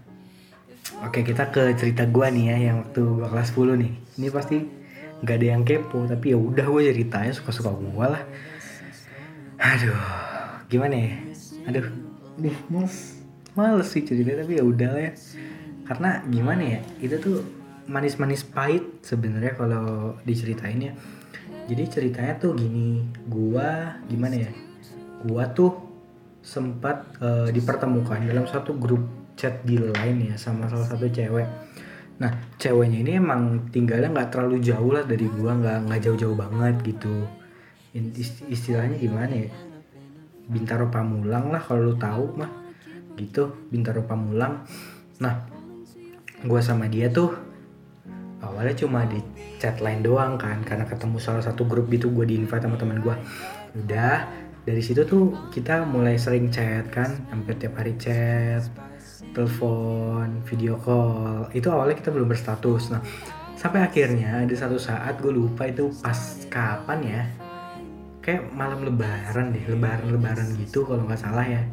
oke 1.06 1.22
kita 1.22 1.54
ke 1.54 1.78
cerita 1.78 2.10
gue 2.10 2.28
nih 2.34 2.46
ya 2.50 2.56
yang 2.74 2.76
waktu 2.84 3.02
gue 3.06 3.28
kelas 3.30 3.54
10 3.54 3.78
nih. 3.86 3.92
Ini 4.18 4.28
pasti 4.34 4.58
nggak 5.20 5.36
ada 5.38 5.48
yang 5.54 5.64
kepo 5.64 6.10
tapi 6.10 6.34
ya 6.34 6.38
udah 6.42 6.66
gue 6.66 6.82
ceritanya 6.90 7.32
suka-suka 7.32 7.70
gue 7.70 8.06
lah. 8.10 8.24
Aduh 9.62 10.02
gimana 10.68 10.96
ya? 10.98 11.12
Aduh 11.70 11.86
aduh 12.42 12.58
males. 12.74 13.22
Males 13.54 13.88
sih 13.94 14.02
cerita 14.02 14.42
tapi 14.42 14.58
ya 14.58 14.64
udah 14.66 14.90
lah 14.98 15.04
ya. 15.08 15.14
Karena 15.86 16.22
gimana 16.30 16.64
ya 16.66 16.80
itu 17.02 17.18
tuh 17.22 17.38
manis-manis 17.90 18.46
pahit 18.46 19.02
sebenarnya 19.06 19.54
kalau 19.58 20.18
diceritain 20.26 20.82
ya. 20.82 20.94
Jadi 21.70 21.84
ceritanya 21.90 22.34
tuh 22.42 22.58
gini 22.58 23.06
gua 23.30 23.98
gimana 24.10 24.46
ya? 24.46 24.52
Gua 25.26 25.50
tuh 25.54 25.89
sempat 26.40 27.20
uh, 27.20 27.48
dipertemukan 27.52 28.24
dalam 28.24 28.48
satu 28.48 28.76
grup 28.80 29.04
chat 29.36 29.64
di 29.64 29.80
lain 29.80 30.32
ya 30.32 30.36
sama 30.36 30.68
salah 30.68 30.88
satu 30.88 31.08
cewek. 31.08 31.48
Nah 32.20 32.32
ceweknya 32.60 33.00
ini 33.04 33.12
emang 33.20 33.72
tinggalnya 33.72 34.12
nggak 34.12 34.30
terlalu 34.36 34.60
jauh 34.60 34.92
lah 34.92 35.04
dari 35.08 35.28
gua 35.32 35.56
nggak 35.56 35.78
nggak 35.88 36.02
jauh-jauh 36.04 36.36
banget 36.36 36.76
gitu. 36.84 37.28
Istilahnya 38.52 39.00
gimana 39.00 39.34
ya? 39.48 39.50
Bintaro 40.50 40.90
Pamulang 40.90 41.54
lah 41.54 41.62
kalau 41.62 41.94
lu 41.94 41.96
tahu 41.96 42.36
mah 42.36 42.52
gitu 43.16 43.70
Bintaro 43.72 44.04
Pamulang. 44.04 44.68
Nah 45.24 45.48
gua 46.44 46.60
sama 46.60 46.88
dia 46.92 47.08
tuh 47.12 47.32
awalnya 48.40 48.76
cuma 48.76 49.04
di 49.08 49.20
chat 49.60 49.84
lain 49.84 50.00
doang 50.00 50.40
kan 50.40 50.64
karena 50.64 50.88
ketemu 50.88 51.20
salah 51.20 51.44
satu 51.44 51.68
grup 51.68 51.92
gitu 51.92 52.08
gue 52.16 52.24
di 52.24 52.40
invite 52.40 52.64
sama 52.64 52.80
teman 52.80 53.04
gue 53.04 53.16
udah 53.76 54.39
dari 54.68 54.84
situ 54.84 55.08
tuh 55.08 55.50
kita 55.50 55.88
mulai 55.88 56.20
sering 56.20 56.52
chat 56.52 56.92
kan 56.92 57.16
hampir 57.32 57.56
tiap 57.56 57.80
hari 57.80 57.96
chat 57.96 58.68
telepon 59.32 60.42
video 60.44 60.76
call. 60.80 61.48
Itu 61.56 61.72
awalnya 61.72 61.96
kita 62.00 62.10
belum 62.12 62.28
berstatus. 62.28 62.92
Nah 62.92 63.02
sampai 63.56 63.84
akhirnya 63.84 64.44
ada 64.44 64.56
satu 64.56 64.80
saat 64.80 65.20
gue 65.20 65.32
lupa 65.32 65.68
itu 65.68 65.92
pas 66.04 66.18
kapan 66.52 67.00
ya. 67.06 67.22
Kayak 68.20 68.52
malam 68.52 68.84
lebaran 68.84 69.56
deh 69.56 69.64
lebaran 69.70 70.12
lebaran 70.12 70.48
gitu 70.60 70.84
kalau 70.84 71.08
nggak 71.08 71.22
salah 71.22 71.46
ya. 71.46 71.64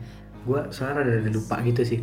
Gue 0.46 0.62
soalnya 0.70 1.02
ada 1.02 1.30
lupa 1.30 1.58
gitu 1.66 1.82
sih. 1.82 2.00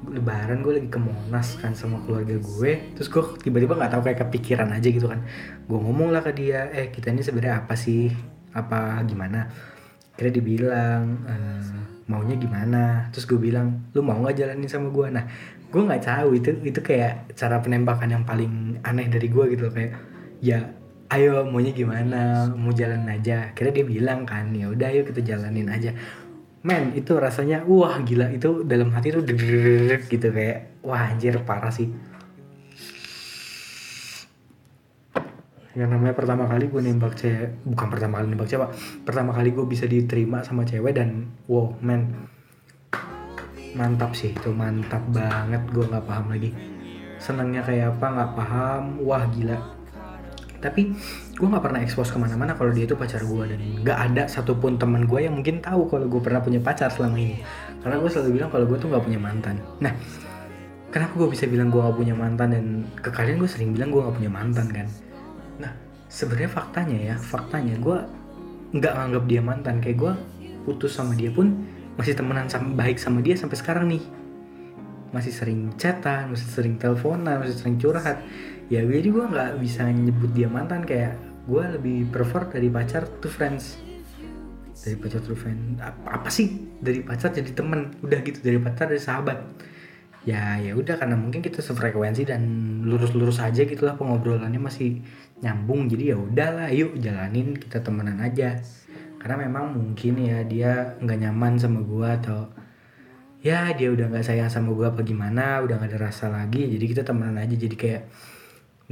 Lebaran 0.00 0.64
gue 0.64 0.80
lagi 0.80 0.88
ke 0.88 1.00
Monas 1.00 1.60
kan 1.60 1.76
sama 1.76 2.00
keluarga 2.04 2.40
gue 2.40 2.72
terus 2.96 3.12
gue 3.12 3.20
tiba-tiba 3.44 3.76
nggak 3.76 3.92
tahu 3.92 4.02
kayak 4.04 4.18
kepikiran 4.28 4.68
aja 4.72 4.88
gitu 4.88 5.08
kan. 5.08 5.24
Gue 5.64 5.78
ngomong 5.80 6.12
lah 6.12 6.20
ke 6.20 6.32
dia 6.36 6.68
eh 6.72 6.92
kita 6.92 7.12
ini 7.12 7.24
sebenarnya 7.24 7.64
apa 7.64 7.76
sih? 7.76 8.12
Apa 8.50 9.00
gimana 9.06 9.46
kira 10.20 10.28
dibilang 10.28 11.24
e, 11.24 11.34
maunya 12.04 12.36
gimana? 12.36 13.08
Terus 13.08 13.24
gue 13.24 13.40
bilang 13.40 13.88
lu 13.96 14.04
mau 14.04 14.20
nggak 14.20 14.36
jalanin 14.36 14.68
sama 14.68 14.92
gue 14.92 15.08
nah 15.08 15.24
gue 15.72 15.80
nggak 15.80 16.04
tahu 16.04 16.36
itu 16.36 16.52
itu 16.60 16.80
kayak 16.84 17.32
cara 17.32 17.56
penembakan 17.64 18.12
yang 18.12 18.24
paling 18.28 18.76
aneh 18.84 19.08
dari 19.08 19.32
gue 19.32 19.44
gitu 19.56 19.72
loh. 19.72 19.72
Kayak 19.72 19.96
ya 20.44 20.68
ayo 21.08 21.48
maunya 21.48 21.72
gimana? 21.72 22.52
Mau 22.52 22.76
jalan 22.76 23.08
aja. 23.08 23.56
Kira 23.56 23.72
dia 23.72 23.88
bilang 23.88 24.28
kan 24.28 24.52
ya 24.52 24.68
udah 24.68 24.92
ayo 24.92 25.08
kita 25.08 25.24
jalanin 25.24 25.72
aja. 25.72 25.96
Men 26.60 26.92
itu 26.92 27.16
rasanya 27.16 27.64
wah 27.64 27.96
gila 28.04 28.28
itu 28.36 28.68
dalam 28.68 28.92
hati 28.92 29.16
tuh 29.16 29.24
gitu 30.04 30.28
kayak 30.28 30.84
wah 30.84 31.08
anjir 31.08 31.40
parah 31.48 31.72
sih 31.72 31.88
yang 35.78 35.94
namanya 35.94 36.18
pertama 36.18 36.50
kali 36.50 36.66
gue 36.66 36.82
nembak 36.82 37.14
cewek 37.14 37.62
bukan 37.62 37.86
pertama 37.94 38.18
kali 38.18 38.26
nembak 38.34 38.50
cewek 38.50 38.74
pertama 39.06 39.30
kali 39.30 39.54
gue 39.54 39.62
bisa 39.70 39.86
diterima 39.86 40.42
sama 40.42 40.66
cewek 40.66 40.98
dan 40.98 41.30
wow 41.46 41.70
men. 41.78 42.26
Mantap 43.78 44.18
sih 44.18 44.34
itu 44.34 44.50
mantap 44.50 44.98
banget 45.14 45.62
gue 45.70 45.86
nggak 45.86 46.02
paham 46.02 46.26
lagi. 46.34 46.50
Senangnya 47.22 47.62
kayak 47.62 47.94
apa 47.94 48.06
nggak 48.10 48.30
paham 48.34 48.82
wah 49.06 49.22
gila. 49.30 49.58
Tapi 50.58 50.90
gue 51.38 51.46
nggak 51.46 51.62
pernah 51.62 51.78
expose 51.78 52.10
ke 52.10 52.18
mana-mana 52.18 52.58
kalau 52.58 52.74
dia 52.74 52.90
itu 52.90 52.98
pacar 52.98 53.22
gue 53.22 53.44
dan 53.54 53.60
nggak 53.86 53.98
ada 54.10 54.22
satupun 54.26 54.74
teman 54.74 55.06
gue 55.06 55.22
yang 55.22 55.38
mungkin 55.38 55.62
tahu 55.62 55.86
kalau 55.86 56.10
gue 56.10 56.18
pernah 56.18 56.42
punya 56.42 56.58
pacar 56.58 56.90
selama 56.90 57.14
ini. 57.14 57.46
Karena 57.78 58.02
gue 58.02 58.10
selalu 58.10 58.42
bilang 58.42 58.50
kalau 58.50 58.66
gue 58.66 58.74
tuh 58.74 58.90
nggak 58.90 59.04
punya 59.06 59.22
mantan. 59.22 59.62
Nah 59.78 59.94
kenapa 60.90 61.14
gue 61.14 61.30
bisa 61.30 61.46
bilang 61.46 61.70
gue 61.70 61.78
nggak 61.78 61.94
punya 61.94 62.14
mantan 62.18 62.48
dan 62.50 62.64
ke 62.98 63.14
kalian 63.14 63.38
gue 63.38 63.46
sering 63.46 63.70
bilang 63.70 63.94
gue 63.94 64.02
nggak 64.02 64.18
punya 64.18 64.32
mantan 64.34 64.66
kan 64.66 64.90
sebenarnya 66.10 66.50
faktanya 66.50 66.98
ya 66.98 67.16
faktanya 67.16 67.78
gue 67.78 67.98
nggak 68.74 68.92
nganggap 68.98 69.24
dia 69.30 69.40
mantan. 69.40 69.78
Kayak 69.78 69.96
gue 69.96 70.12
putus 70.66 70.98
sama 70.98 71.14
dia 71.14 71.30
pun 71.30 71.54
masih 71.94 72.18
temenan 72.18 72.50
sama 72.50 72.74
baik 72.74 72.98
sama 72.98 73.22
dia 73.22 73.38
sampai 73.38 73.56
sekarang 73.56 73.86
nih. 73.88 74.02
Masih 75.14 75.32
sering 75.32 75.70
chatan 75.78 76.34
masih 76.34 76.50
sering 76.50 76.74
teleponan 76.76 77.40
masih 77.40 77.56
sering 77.56 77.78
curhat. 77.78 78.18
Ya 78.68 78.82
jadi 78.82 79.08
gue 79.08 79.24
nggak 79.24 79.62
bisa 79.62 79.86
nyebut 79.86 80.34
dia 80.34 80.50
mantan. 80.50 80.82
Kayak 80.82 81.16
gue 81.46 81.64
lebih 81.78 82.10
prefer 82.10 82.50
dari 82.50 82.66
pacar 82.66 83.06
to 83.22 83.30
friends. 83.30 83.78
Dari 84.80 84.96
pacar 84.98 85.20
to 85.22 85.38
friend 85.38 85.78
apa, 85.78 86.20
apa 86.20 86.28
sih? 86.28 86.74
Dari 86.82 87.06
pacar 87.06 87.30
jadi 87.30 87.54
temen. 87.54 87.94
Udah 88.02 88.18
gitu 88.26 88.42
dari 88.42 88.58
pacar 88.58 88.90
dari 88.90 89.02
sahabat 89.02 89.38
ya 90.28 90.60
ya 90.60 90.76
udah 90.76 91.00
karena 91.00 91.16
mungkin 91.16 91.40
kita 91.40 91.64
sefrekuensi 91.64 92.28
dan 92.28 92.42
lurus-lurus 92.84 93.40
aja 93.40 93.64
gitulah 93.64 93.96
pengobrolannya 93.96 94.60
masih 94.60 95.00
nyambung. 95.40 95.88
Jadi 95.88 96.12
ya 96.12 96.16
udahlah 96.20 96.68
yuk 96.72 97.00
jalanin 97.00 97.56
kita 97.56 97.80
temenan 97.80 98.20
aja. 98.20 98.60
Karena 99.20 99.36
memang 99.48 99.76
mungkin 99.76 100.20
ya 100.20 100.44
dia 100.44 100.96
nggak 101.00 101.18
nyaman 101.28 101.60
sama 101.60 101.80
gue 101.84 102.08
atau 102.08 102.40
ya 103.40 103.72
dia 103.72 103.88
udah 103.88 104.12
nggak 104.12 104.24
sayang 104.24 104.52
sama 104.52 104.76
gue 104.76 104.84
apa 104.84 105.00
gimana 105.00 105.64
udah 105.64 105.80
nggak 105.80 105.96
ada 105.96 106.12
rasa 106.12 106.28
lagi 106.28 106.68
jadi 106.68 106.84
kita 106.84 107.02
temenan 107.08 107.40
aja. 107.40 107.56
Jadi 107.56 107.76
kayak 107.76 108.04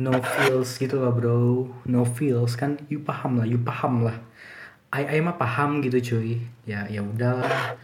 no 0.00 0.16
feels 0.16 0.80
gitu 0.80 1.04
lah 1.04 1.12
bro. 1.12 1.68
No 1.85 2.08
feels 2.08 2.56
kan 2.56 2.80
you 2.88 3.04
paham 3.04 3.40
lah 3.40 3.47
you 3.49 3.61
paham 3.61 4.04
lah. 4.04 4.16
I, 4.88 5.04
I 5.04 5.20
mah 5.20 5.37
paham 5.37 5.85
gitu 5.85 6.00
cuy. 6.00 6.40
Ya 6.64 6.88
ya 6.88 7.04
udahlah 7.04 7.76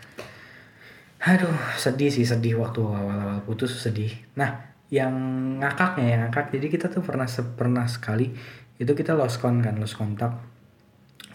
aduh 1.25 1.57
sedih 1.81 2.13
sih 2.13 2.29
sedih 2.29 2.61
waktu 2.61 2.85
awal-awal 2.85 3.41
putus 3.49 3.73
sedih. 3.81 4.13
Nah 4.37 4.77
yang 4.93 5.17
ngakaknya 5.57 6.05
yang 6.05 6.21
ngakak 6.29 6.53
jadi 6.53 6.67
kita 6.69 6.87
tuh 6.93 7.01
pernah 7.01 7.25
pernah 7.57 7.89
sekali 7.89 8.29
itu 8.77 8.93
kita 8.93 9.17
lost 9.17 9.41
con 9.41 9.65
kan 9.65 9.81
lost 9.81 9.97
kontak. 9.97 10.37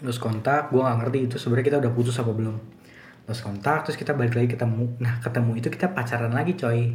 Lost 0.06 0.22
kontak 0.22 0.70
gue 0.70 0.78
nggak 0.78 0.98
ngerti 1.02 1.18
itu 1.26 1.36
sebenarnya 1.42 1.66
kita 1.66 1.78
udah 1.82 1.92
putus 1.92 2.14
apa 2.22 2.30
belum. 2.30 2.56
Lost 3.26 3.42
kontak 3.42 3.82
terus 3.82 3.98
kita 3.98 4.14
balik 4.14 4.38
lagi 4.38 4.54
ketemu. 4.54 4.94
Nah 5.02 5.18
ketemu 5.18 5.58
itu 5.58 5.66
kita 5.66 5.90
pacaran 5.90 6.30
lagi 6.30 6.54
coy. 6.54 6.94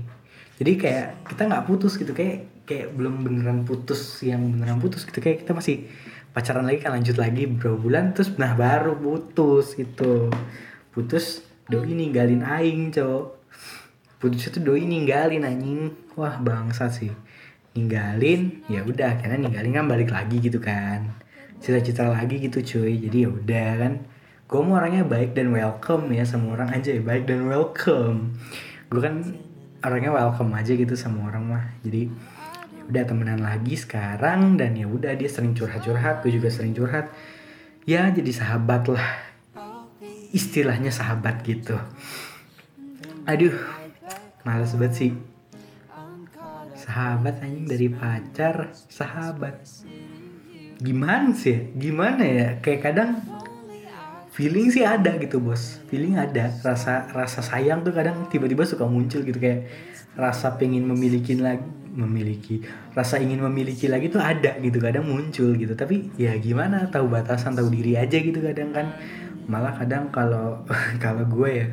Jadi 0.56 0.72
kayak 0.80 1.28
kita 1.36 1.52
nggak 1.52 1.64
putus 1.68 2.00
gitu 2.00 2.16
kayak 2.16 2.64
kayak 2.64 2.96
belum 2.96 3.28
beneran 3.28 3.68
putus 3.68 4.24
yang 4.24 4.56
beneran 4.56 4.80
putus 4.80 5.04
gitu. 5.04 5.20
Kayak 5.20 5.44
kita 5.44 5.52
masih 5.52 5.84
pacaran 6.32 6.64
lagi 6.64 6.80
kan 6.80 6.96
lanjut 6.96 7.20
lagi 7.20 7.44
beberapa 7.44 7.76
bulan 7.76 8.16
terus 8.16 8.32
nah 8.40 8.56
baru 8.56 8.96
putus 8.96 9.76
gitu. 9.76 10.32
Putus 10.96 11.44
doi 11.66 11.98
ninggalin 11.98 12.46
aing 12.46 12.94
cowok 12.94 13.36
putus 14.22 14.50
itu 14.50 14.58
doi 14.62 14.86
ninggalin 14.86 15.46
anjing. 15.46 15.94
Wah 16.18 16.42
bangsa 16.42 16.90
sih. 16.90 17.14
Ninggalin 17.76 18.66
ya 18.72 18.82
udah 18.82 19.22
karena 19.22 19.38
ninggalin 19.38 19.76
kan 19.76 19.86
balik 19.86 20.10
lagi 20.10 20.42
gitu 20.42 20.58
kan. 20.58 21.14
Cita-cita 21.62 22.10
lagi 22.10 22.42
gitu 22.42 22.62
cuy. 22.64 22.98
Jadi 23.02 23.18
ya 23.26 23.30
udah 23.30 23.70
kan. 23.78 23.94
Gue 24.46 24.62
mau 24.62 24.78
orangnya 24.78 25.02
baik 25.06 25.34
dan 25.34 25.50
welcome 25.50 26.14
ya 26.14 26.26
sama 26.26 26.58
orang 26.58 26.70
aja 26.74 26.94
ya. 26.94 27.02
Baik 27.02 27.30
dan 27.30 27.50
welcome. 27.50 28.38
Gue 28.90 29.02
kan 29.02 29.22
orangnya 29.86 30.14
welcome 30.14 30.54
aja 30.58 30.72
gitu 30.74 30.94
sama 30.98 31.30
orang 31.30 31.44
mah. 31.46 31.66
Jadi 31.86 32.10
udah 32.86 33.04
temenan 33.06 33.42
lagi 33.42 33.74
sekarang 33.74 34.62
dan 34.62 34.78
ya 34.78 34.86
udah 34.86 35.18
dia 35.18 35.26
sering 35.26 35.58
curhat-curhat 35.58 36.22
gue 36.22 36.32
juga 36.34 36.54
sering 36.54 36.78
curhat. 36.78 37.10
Ya 37.86 38.10
jadi 38.10 38.30
sahabat 38.30 38.90
lah 38.90 39.25
istilahnya 40.36 40.92
sahabat 40.92 41.40
gitu. 41.48 41.80
Aduh 43.24 43.56
males 44.44 44.76
banget 44.76 44.94
sih. 44.94 45.12
Sahabat 46.76 47.42
anjing 47.42 47.66
dari 47.66 47.88
pacar 47.90 48.76
sahabat. 48.92 49.64
Gimana 50.78 51.32
sih 51.32 51.72
gimana 51.80 52.22
ya? 52.28 52.48
Kayak 52.60 52.82
kadang 52.92 53.12
feeling 54.36 54.68
sih 54.70 54.84
ada 54.84 55.16
gitu 55.18 55.40
bos. 55.40 55.80
Feeling 55.88 56.20
ada. 56.20 56.52
Rasa 56.62 57.10
rasa 57.16 57.40
sayang 57.40 57.82
tuh 57.82 57.96
kadang 57.96 58.28
tiba-tiba 58.28 58.68
suka 58.68 58.86
muncul 58.86 59.24
gitu. 59.24 59.40
Kayak 59.40 59.72
rasa 60.20 60.60
pengen 60.60 60.86
memiliki 60.86 61.40
lagi 61.40 61.64
memiliki 61.96 62.60
rasa 62.92 63.24
ingin 63.24 63.40
memiliki 63.40 63.88
lagi 63.88 64.12
tuh 64.12 64.20
ada 64.20 64.60
gitu. 64.62 64.78
Kadang 64.78 65.08
muncul 65.10 65.56
gitu. 65.58 65.74
Tapi 65.74 66.14
ya 66.20 66.38
gimana? 66.38 66.92
Tahu 66.92 67.08
batasan 67.10 67.58
tahu 67.58 67.72
diri 67.72 67.98
aja 67.98 68.20
gitu 68.20 68.38
kadang 68.44 68.76
kan 68.76 68.94
malah 69.46 69.74
kadang 69.78 70.10
kalau 70.10 70.66
kalau 71.04 71.24
gue 71.26 71.50
ya 71.50 71.68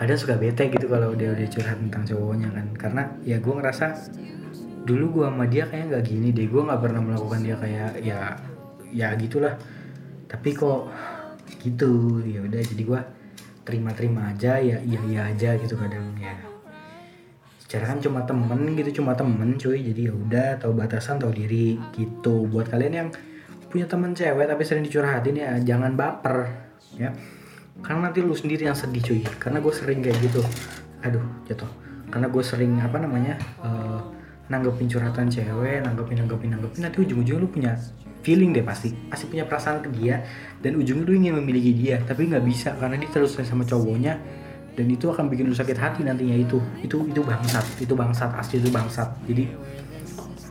kadang 0.00 0.16
suka 0.16 0.40
bete 0.40 0.72
gitu 0.72 0.88
kalau 0.88 1.12
dia 1.12 1.28
udah 1.28 1.44
curhat 1.44 1.76
tentang 1.76 2.04
cowoknya 2.08 2.48
kan. 2.56 2.66
Karena 2.72 3.02
ya 3.20 3.36
gue 3.36 3.52
ngerasa 3.52 3.86
dulu 4.88 5.20
gue 5.20 5.26
sama 5.28 5.44
dia 5.44 5.68
kayak 5.68 5.92
nggak 5.92 6.04
gini 6.08 6.28
deh. 6.32 6.48
Gue 6.48 6.64
nggak 6.64 6.80
pernah 6.80 7.00
melakukan 7.04 7.40
dia 7.44 7.56
kayak 7.60 8.00
ya 8.00 8.20
ya 8.88 9.12
gitulah. 9.20 9.60
Tapi 10.24 10.56
kok 10.56 10.88
gitu? 11.60 12.24
Ya 12.24 12.40
udah 12.40 12.60
jadi 12.64 12.82
gue 12.82 13.00
terima-terima 13.60 14.32
aja 14.32 14.56
ya 14.56 14.80
iya 14.80 15.00
iya 15.04 15.20
aja 15.28 15.60
gitu 15.60 15.76
kadang 15.76 16.16
ya. 16.16 16.32
Cara 17.70 17.86
kan 17.86 18.02
cuma 18.02 18.24
temen 18.24 18.72
gitu 18.72 19.04
cuma 19.04 19.12
temen 19.12 19.60
cuy. 19.60 19.84
Jadi 19.84 20.08
ya 20.08 20.14
udah 20.16 20.48
tahu 20.56 20.72
batasan 20.80 21.20
tahu 21.20 21.36
diri 21.36 21.76
gitu. 21.92 22.48
Buat 22.48 22.72
kalian 22.72 22.94
yang 22.96 23.08
punya 23.70 23.86
temen 23.86 24.16
cewek 24.16 24.50
tapi 24.50 24.62
sering 24.66 24.82
dicurhatin 24.82 25.36
ya 25.38 25.54
jangan 25.62 25.94
baper 25.94 26.69
ya. 26.98 27.10
Karena 27.80 28.10
nanti 28.10 28.20
lu 28.20 28.34
sendiri 28.36 28.68
yang 28.68 28.76
sedih 28.76 29.00
cuy. 29.00 29.20
Karena 29.40 29.58
gue 29.62 29.72
sering 29.72 30.00
kayak 30.04 30.18
gitu. 30.20 30.42
Aduh 31.06 31.24
jatuh. 31.48 31.68
Karena 32.10 32.26
gue 32.26 32.42
sering 32.42 32.76
apa 32.82 32.98
namanya 32.98 33.38
uh, 33.62 34.02
nanggepin 34.50 34.90
curhatan 34.90 35.30
cewek 35.30 35.80
nanggepin 35.86 36.20
nanggepin 36.20 36.50
nanggepin. 36.58 36.80
Nanti 36.82 36.98
ujung-ujungnya 37.06 37.40
lu 37.40 37.48
punya 37.48 37.72
feeling 38.20 38.52
deh 38.52 38.66
pasti. 38.66 38.92
Pasti 39.08 39.30
punya 39.30 39.46
perasaan 39.46 39.80
ke 39.80 39.88
dia. 39.96 40.20
Dan 40.60 40.76
ujungnya 40.76 41.06
lu 41.06 41.12
ingin 41.16 41.34
memiliki 41.40 41.72
dia 41.72 42.02
tapi 42.04 42.28
nggak 42.28 42.44
bisa. 42.44 42.76
Karena 42.76 43.00
dia 43.00 43.08
terus 43.08 43.38
sama 43.38 43.64
cowoknya. 43.64 44.18
Dan 44.76 44.86
itu 44.86 45.08
akan 45.08 45.32
bikin 45.32 45.48
lu 45.48 45.56
sakit 45.56 45.78
hati 45.78 46.00
nantinya. 46.04 46.36
Itu 46.36 46.60
itu 46.84 47.00
itu 47.08 47.20
bangsat. 47.24 47.64
Itu 47.80 47.96
bangsat. 47.96 48.36
Asli 48.36 48.60
itu 48.60 48.68
bangsat. 48.68 49.08
Jadi 49.24 49.48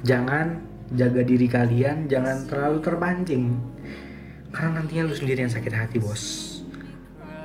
jangan 0.02 0.66
jaga 0.98 1.22
diri 1.22 1.46
kalian. 1.46 2.10
Jangan 2.10 2.50
terlalu 2.50 2.82
terpancing 2.82 3.54
karena 4.50 4.82
nantinya 4.82 5.10
lu 5.10 5.16
sendiri 5.16 5.46
yang 5.46 5.54
sakit 5.54 5.74
hati 5.74 5.98
bos. 6.02 6.24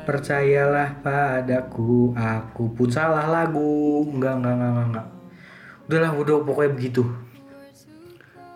Percayalah 0.04 1.00
padaku 1.00 2.12
aku 2.12 2.76
pun 2.76 2.88
salah 2.92 3.24
lagu. 3.24 4.04
Enggak 4.08 4.40
enggak 4.40 4.54
enggak 4.56 4.70
enggak, 4.70 4.86
enggak. 4.88 5.08
udahlah 5.84 6.12
udah 6.16 6.36
pokoknya 6.44 6.70
begitu. 6.76 7.02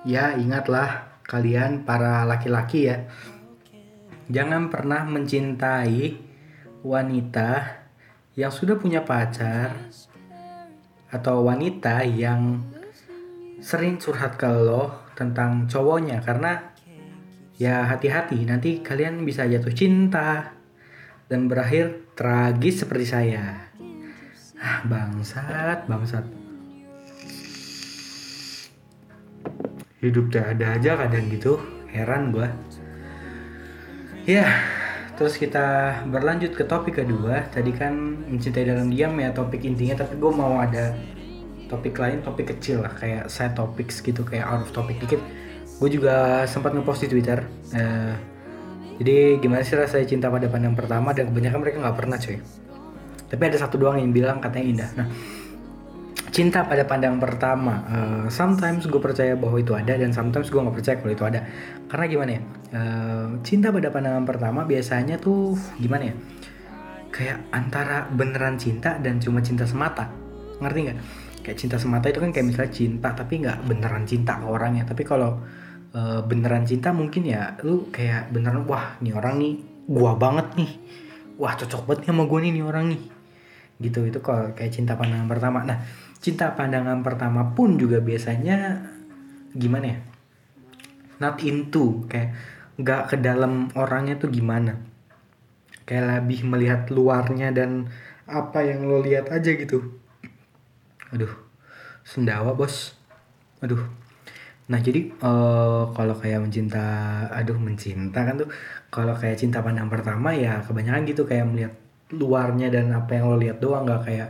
Ya 0.05 0.37
ingatlah 0.37 1.21
kalian 1.25 1.85
para 1.85 2.25
laki-laki 2.25 2.88
ya. 2.88 3.09
Jangan 4.28 4.69
pernah 4.69 5.05
mencintai 5.09 6.17
wanita 6.85 7.81
yang 8.37 8.52
sudah 8.52 8.76
punya 8.76 9.05
pacar 9.05 9.73
atau 11.09 11.45
wanita 11.45 12.05
yang 12.05 12.61
sering 13.61 13.97
curhat 13.97 14.37
ke 14.37 14.49
lo 14.49 15.09
tentang 15.17 15.64
cowoknya. 15.64 16.21
Karena 16.21 16.76
ya 17.59 17.85
hati-hati. 17.91 18.47
Nanti 18.47 18.81
kalian 18.81 19.27
bisa 19.27 19.45
jatuh 19.45 19.75
cinta 19.75 20.55
dan 21.29 21.50
berakhir 21.50 22.15
tragis 22.15 22.87
seperti 22.87 23.07
saya. 23.07 23.69
Ah, 24.59 24.83
bangsat, 24.87 25.87
bangsat. 25.91 26.38
hidup 29.99 30.31
tuh 30.31 30.43
ada 30.43 30.79
aja 30.79 30.95
kadang 30.95 31.27
gitu. 31.31 31.59
Heran 31.88 32.31
gue 32.31 32.49
ya 34.29 34.45
terus 35.17 35.41
kita 35.41 35.99
berlanjut 36.07 36.55
ke 36.55 36.62
topik 36.62 37.03
kedua. 37.03 37.49
Tadi 37.50 37.73
kan 37.75 37.95
mencintai 38.29 38.69
dalam 38.69 38.93
diam 38.93 39.17
ya 39.19 39.35
topik 39.35 39.65
intinya 39.65 40.05
tapi 40.05 40.21
gue 40.21 40.33
mau 40.33 40.61
ada 40.62 40.95
topik 41.67 41.99
lain 41.99 42.23
topik 42.23 42.55
kecil 42.57 42.85
lah 42.85 42.93
kayak 42.95 43.29
saya 43.29 43.53
topik 43.53 43.91
gitu 43.91 44.25
kayak 44.25 44.47
out 44.47 44.65
of 44.65 44.71
topic 44.73 44.97
dikit 45.03 45.21
gue 45.78 45.88
juga 45.94 46.42
sempat 46.50 46.75
ngepost 46.75 47.06
di 47.06 47.08
twitter 47.14 47.38
uh, 47.75 48.14
jadi 48.99 49.38
gimana 49.38 49.62
sih 49.62 49.78
rasanya 49.78 50.06
cinta 50.11 50.26
pada 50.26 50.50
pandang 50.50 50.75
pertama 50.75 51.14
dan 51.14 51.30
kebanyakan 51.30 51.58
mereka 51.62 51.76
nggak 51.78 51.97
pernah 51.97 52.18
cuy. 52.18 52.38
Tapi 53.28 53.42
ada 53.47 53.56
satu 53.62 53.78
doang 53.78 54.02
yang 54.02 54.11
bilang 54.11 54.42
katanya 54.42 54.66
indah. 54.66 54.90
Nah 54.99 55.06
cinta 56.28 56.66
pada 56.66 56.85
pandang 56.87 57.18
pertama 57.18 57.82
uh, 57.88 58.26
sometimes 58.28 58.87
gue 58.87 59.00
percaya 59.00 59.35
bahwa 59.38 59.58
itu 59.58 59.75
ada 59.75 59.97
dan 59.97 60.11
sometimes 60.11 60.50
gue 60.50 60.61
nggak 60.61 60.76
percaya 60.82 60.97
kalau 60.99 61.14
itu 61.14 61.25
ada. 61.25 61.40
Karena 61.87 62.04
gimana 62.11 62.30
ya 62.35 62.42
uh, 62.75 63.26
cinta 63.47 63.70
pada 63.70 63.88
pandangan 63.94 64.26
pertama 64.26 64.66
biasanya 64.66 65.14
tuh 65.23 65.54
gimana 65.78 66.11
ya 66.11 66.14
kayak 67.14 67.38
antara 67.54 68.11
beneran 68.11 68.58
cinta 68.58 68.99
dan 68.99 69.23
cuma 69.23 69.38
cinta 69.47 69.62
semata. 69.62 70.11
Ngerti 70.58 70.78
nggak? 70.90 70.99
Kayak 71.47 71.56
cinta 71.62 71.76
semata 71.78 72.11
itu 72.11 72.18
kan 72.18 72.35
kayak 72.35 72.47
misalnya 72.50 72.73
cinta 72.75 73.08
tapi 73.14 73.47
nggak 73.47 73.62
beneran 73.62 74.02
cinta 74.11 74.42
ke 74.42 74.47
orangnya. 74.50 74.82
Tapi 74.82 75.06
kalau 75.06 75.38
uh, 75.95 76.21
beneran 76.25 76.64
cinta 76.68 76.92
mungkin 76.92 77.25
ya 77.25 77.57
lu 77.64 77.88
kayak 77.88 78.33
beneran 78.35 78.64
wah 78.68 78.96
nih 79.01 79.14
orang 79.16 79.40
nih 79.40 79.55
gua 79.88 80.12
banget 80.18 80.53
nih. 80.59 80.70
Wah 81.38 81.55
cocok 81.55 81.87
banget 81.87 81.98
nih 82.05 82.11
sama 82.11 82.24
gue 82.27 82.38
nih 82.44 82.53
nih 82.59 82.64
orang 82.66 82.85
nih. 82.92 83.03
Gitu 83.79 84.01
itu 84.11 84.18
kalau 84.18 84.51
kayak 84.53 84.74
cinta 84.74 84.98
pandangan 84.98 85.31
pertama. 85.31 85.62
Nah 85.62 85.79
cinta 86.18 86.53
pandangan 86.53 87.01
pertama 87.01 87.55
pun 87.55 87.79
juga 87.79 88.03
biasanya 88.03 88.85
gimana 89.55 89.87
ya? 89.87 89.98
Not 91.22 91.40
into 91.46 92.05
kayak 92.11 92.35
nggak 92.79 93.03
ke 93.14 93.16
dalam 93.22 93.70
orangnya 93.79 94.18
tuh 94.18 94.35
gimana. 94.35 94.77
Kayak 95.87 96.20
lebih 96.20 96.44
melihat 96.44 96.90
luarnya 96.90 97.55
dan 97.55 97.88
apa 98.29 98.61
yang 98.61 98.85
lo 98.85 99.01
lihat 99.01 99.31
aja 99.33 99.55
gitu. 99.55 99.94
Aduh 101.14 101.33
sendawa 102.03 102.53
bos. 102.53 102.98
Aduh 103.62 104.08
nah 104.68 104.78
jadi 104.78 105.09
uh, 105.24 105.88
kalau 105.96 106.12
kayak 106.12 106.44
mencinta 106.44 106.85
aduh 107.33 107.57
mencinta 107.57 108.20
kan 108.20 108.37
tuh 108.37 108.48
kalau 108.92 109.16
kayak 109.16 109.40
cinta 109.40 109.64
pandang 109.64 109.88
pertama 109.88 110.37
ya 110.37 110.61
kebanyakan 110.61 111.09
gitu 111.09 111.24
kayak 111.24 111.48
melihat 111.48 111.72
luarnya 112.12 112.68
dan 112.72 112.92
apa 112.92 113.16
yang 113.16 113.33
lo 113.33 113.37
lihat 113.40 113.61
doang 113.61 113.88
nggak 113.88 114.02
kayak 114.04 114.28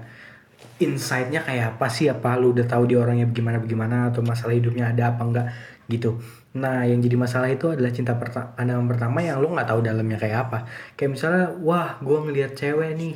insightnya 0.78 1.42
kayak 1.42 1.74
apa 1.74 1.86
sih 1.90 2.06
apa 2.06 2.38
lu 2.38 2.54
udah 2.54 2.66
tahu 2.66 2.86
dia 2.86 2.98
orangnya 3.02 3.26
bagaimana 3.26 3.58
bagaimana 3.58 3.96
atau 4.14 4.22
masalah 4.22 4.54
hidupnya 4.54 4.90
ada 4.94 5.14
apa 5.14 5.22
enggak 5.26 5.46
gitu. 5.90 6.20
Nah 6.54 6.86
yang 6.86 7.02
jadi 7.02 7.16
masalah 7.18 7.48
itu 7.50 7.72
adalah 7.74 7.90
cinta 7.90 8.14
perta 8.14 8.54
pandangan 8.54 8.86
pertama 8.86 9.18
yang 9.24 9.42
lu 9.42 9.50
nggak 9.50 9.68
tahu 9.68 9.80
dalamnya 9.82 10.18
kayak 10.20 10.38
apa. 10.48 10.58
Kayak 10.94 11.10
misalnya 11.18 11.44
wah 11.62 11.98
gue 11.98 12.18
ngelihat 12.30 12.52
cewek 12.54 12.94
nih 12.94 13.14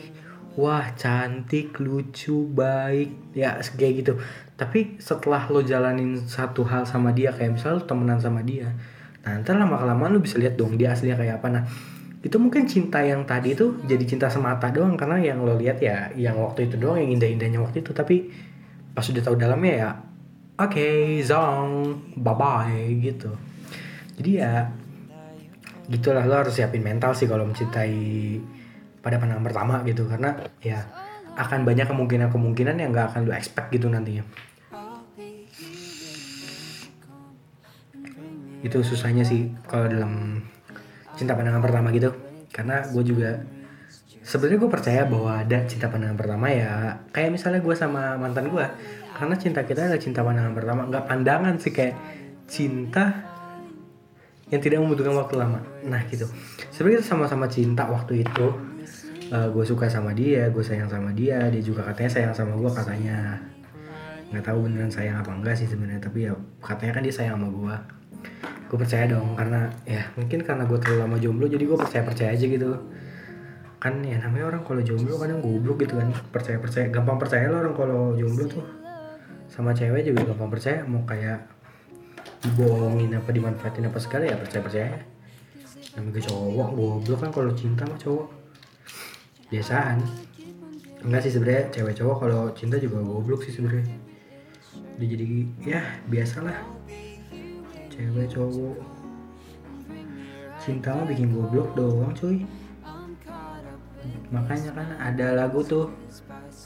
wah 0.58 0.92
cantik 0.96 1.78
lucu 1.80 2.48
baik. 2.52 3.34
Ya 3.36 3.58
kayak 3.58 3.92
gitu. 4.04 4.12
Tapi 4.56 5.00
setelah 5.02 5.48
lo 5.50 5.64
jalanin 5.64 6.16
satu 6.22 6.62
hal 6.68 6.86
sama 6.86 7.10
dia 7.10 7.34
kayak 7.34 7.58
misalnya 7.58 7.82
lo 7.82 7.84
temenan 7.84 8.20
sama 8.22 8.44
dia 8.44 8.70
nah 9.22 9.38
ntar 9.38 9.54
lama 9.54 9.78
kelamaan 9.78 10.18
lu 10.18 10.20
bisa 10.20 10.34
lihat 10.34 10.58
dong 10.58 10.74
dia 10.74 10.90
aslinya 10.94 11.14
kayak 11.14 11.38
apa. 11.38 11.48
Nah 11.54 11.62
itu 12.22 12.36
mungkin 12.38 12.66
cinta 12.66 13.02
yang 13.02 13.22
tadi 13.26 13.54
itu 13.54 13.78
jadi 13.86 14.02
cinta 14.06 14.26
semata 14.30 14.70
doang 14.70 14.98
karena 14.98 15.18
yang 15.18 15.42
lo 15.46 15.54
lihat 15.58 15.78
ya 15.78 16.10
yang 16.14 16.38
waktu 16.42 16.70
itu 16.70 16.78
doang 16.78 16.98
yang 16.98 17.18
indah-indahnya 17.18 17.62
waktu 17.62 17.86
itu. 17.86 17.94
Tapi 17.94 18.30
pas 18.92 19.06
udah 19.06 19.22
tahu 19.22 19.38
dalamnya 19.38 19.72
ya 19.72 19.90
oke 20.58 20.74
okay, 20.74 21.22
zong 21.22 21.70
bye 22.18 22.34
bye 22.34 22.82
gitu. 22.98 23.30
Jadi 24.18 24.30
ya 24.42 24.66
gitulah 25.86 26.26
lo 26.26 26.42
harus 26.42 26.54
siapin 26.58 26.82
mental 26.82 27.14
sih 27.14 27.30
kalau 27.30 27.46
mencintai 27.46 27.94
pada 29.02 29.18
pandangan 29.18 29.44
pertama 29.44 29.74
gitu 29.84 30.06
karena 30.06 30.38
ya 30.62 30.86
akan 31.34 31.66
banyak 31.66 31.90
kemungkinan-kemungkinan 31.90 32.76
yang 32.78 32.94
gak 32.94 33.12
akan 33.12 33.28
lo 33.28 33.34
expect 33.34 33.68
gitu 33.74 33.90
nantinya. 33.90 34.22
Itu 38.62 38.78
susahnya 38.86 39.26
sih 39.26 39.50
kalau 39.66 39.90
dalam 39.90 40.44
cinta 41.18 41.34
pandangan 41.34 41.60
pertama 41.60 41.90
gitu 41.90 42.14
karena 42.54 42.84
gue 42.88 43.02
juga 43.02 43.42
sebenarnya 44.22 44.58
gue 44.62 44.70
percaya 44.70 45.02
bahwa 45.08 45.42
ada 45.42 45.58
cinta 45.66 45.90
pandangan 45.90 46.14
pertama 46.14 46.46
ya 46.52 46.94
kayak 47.10 47.34
misalnya 47.34 47.60
gue 47.60 47.74
sama 47.74 48.14
mantan 48.16 48.48
gue 48.48 48.66
karena 49.18 49.34
cinta 49.36 49.60
kita 49.66 49.90
adalah 49.90 50.00
cinta 50.00 50.20
pandangan 50.22 50.54
pertama 50.54 50.80
nggak 50.86 51.04
pandangan 51.10 51.54
sih 51.58 51.72
kayak 51.74 51.96
cinta 52.46 53.32
yang 54.52 54.60
tidak 54.60 54.84
membutuhkan 54.84 55.16
waktu 55.16 55.34
lama. 55.40 55.64
Nah 55.88 56.04
gitu. 56.12 56.28
Sebenarnya 56.68 57.00
sama-sama 57.00 57.48
cinta 57.48 57.88
waktu 57.88 58.22
itu. 58.22 58.46
Uh, 59.32 59.48
eh, 59.48 59.48
gue 59.48 59.64
suka 59.64 59.88
sama 59.88 60.12
dia 60.12 60.52
gue 60.52 60.60
sayang 60.60 60.92
sama 60.92 61.08
dia 61.16 61.48
dia 61.48 61.62
juga 61.64 61.88
katanya 61.88 62.10
sayang 62.12 62.32
sama 62.36 62.52
gue 62.60 62.68
katanya. 62.68 63.40
Nggak 64.28 64.44
tahu 64.44 64.68
beneran 64.68 64.92
sayang 64.92 65.16
apa 65.24 65.32
enggak 65.32 65.56
sih 65.56 65.64
sebenarnya 65.64 66.04
tapi 66.04 66.28
ya 66.28 66.36
katanya 66.60 67.00
kan 67.00 67.02
dia 67.02 67.14
sayang 67.16 67.40
sama 67.40 67.48
gue 67.48 67.76
gue 68.72 68.80
percaya 68.80 69.04
dong 69.04 69.36
karena 69.36 69.68
ya 69.84 70.00
mungkin 70.16 70.40
karena 70.48 70.64
gue 70.64 70.80
terlalu 70.80 71.00
lama 71.04 71.16
jomblo 71.20 71.44
jadi 71.44 71.60
gue 71.60 71.76
percaya 71.76 72.02
percaya 72.04 72.30
aja 72.32 72.44
gitu. 72.44 72.68
Kan 73.80 74.00
ya 74.04 74.16
namanya 74.20 74.52
orang 74.52 74.62
kalau 74.64 74.80
jomblo 74.84 75.16
kadang 75.16 75.40
goblok 75.40 75.84
gitu 75.84 75.96
kan. 75.96 76.08
Percaya 76.32 76.56
percaya 76.60 76.88
gampang 76.92 77.16
percaya 77.16 77.48
lo 77.48 77.56
orang 77.60 77.76
kalau 77.76 78.12
jomblo 78.16 78.44
tuh. 78.48 78.64
Sama 79.48 79.76
cewek 79.76 80.08
juga 80.08 80.28
gampang 80.32 80.48
percaya 80.48 80.84
mau 80.88 81.04
kayak 81.04 81.51
dibohongin 82.42 83.14
apa 83.14 83.30
dimanfaatin 83.30 83.86
apa 83.86 83.98
segala 84.02 84.26
ya 84.26 84.36
percaya 84.36 84.62
percaya. 84.62 84.90
Namanya 85.94 86.20
cowok 86.26 86.68
goblok 86.74 87.18
kan 87.22 87.30
kalau 87.30 87.52
cinta 87.54 87.86
mah 87.86 87.98
cowok. 88.00 88.26
Biasaan. 89.52 90.02
Enggak 91.02 91.20
sih 91.26 91.32
sebenarnya 91.34 91.70
cewek 91.70 91.94
cowok 91.98 92.16
kalau 92.26 92.42
cinta 92.54 92.76
juga 92.82 92.98
goblok 93.02 93.46
sih 93.46 93.54
sebenarnya. 93.54 93.86
Jadi 94.98 95.26
ya 95.62 95.82
biasalah. 96.10 96.58
Cewek 97.92 98.26
cowok. 98.32 98.76
Cinta 100.62 100.94
mah 100.98 101.06
bikin 101.06 101.30
goblok 101.30 101.74
doang 101.78 102.14
cuy. 102.14 102.42
Makanya 104.34 104.70
kan 104.74 104.88
ada 104.98 105.26
lagu 105.38 105.62
tuh 105.62 105.92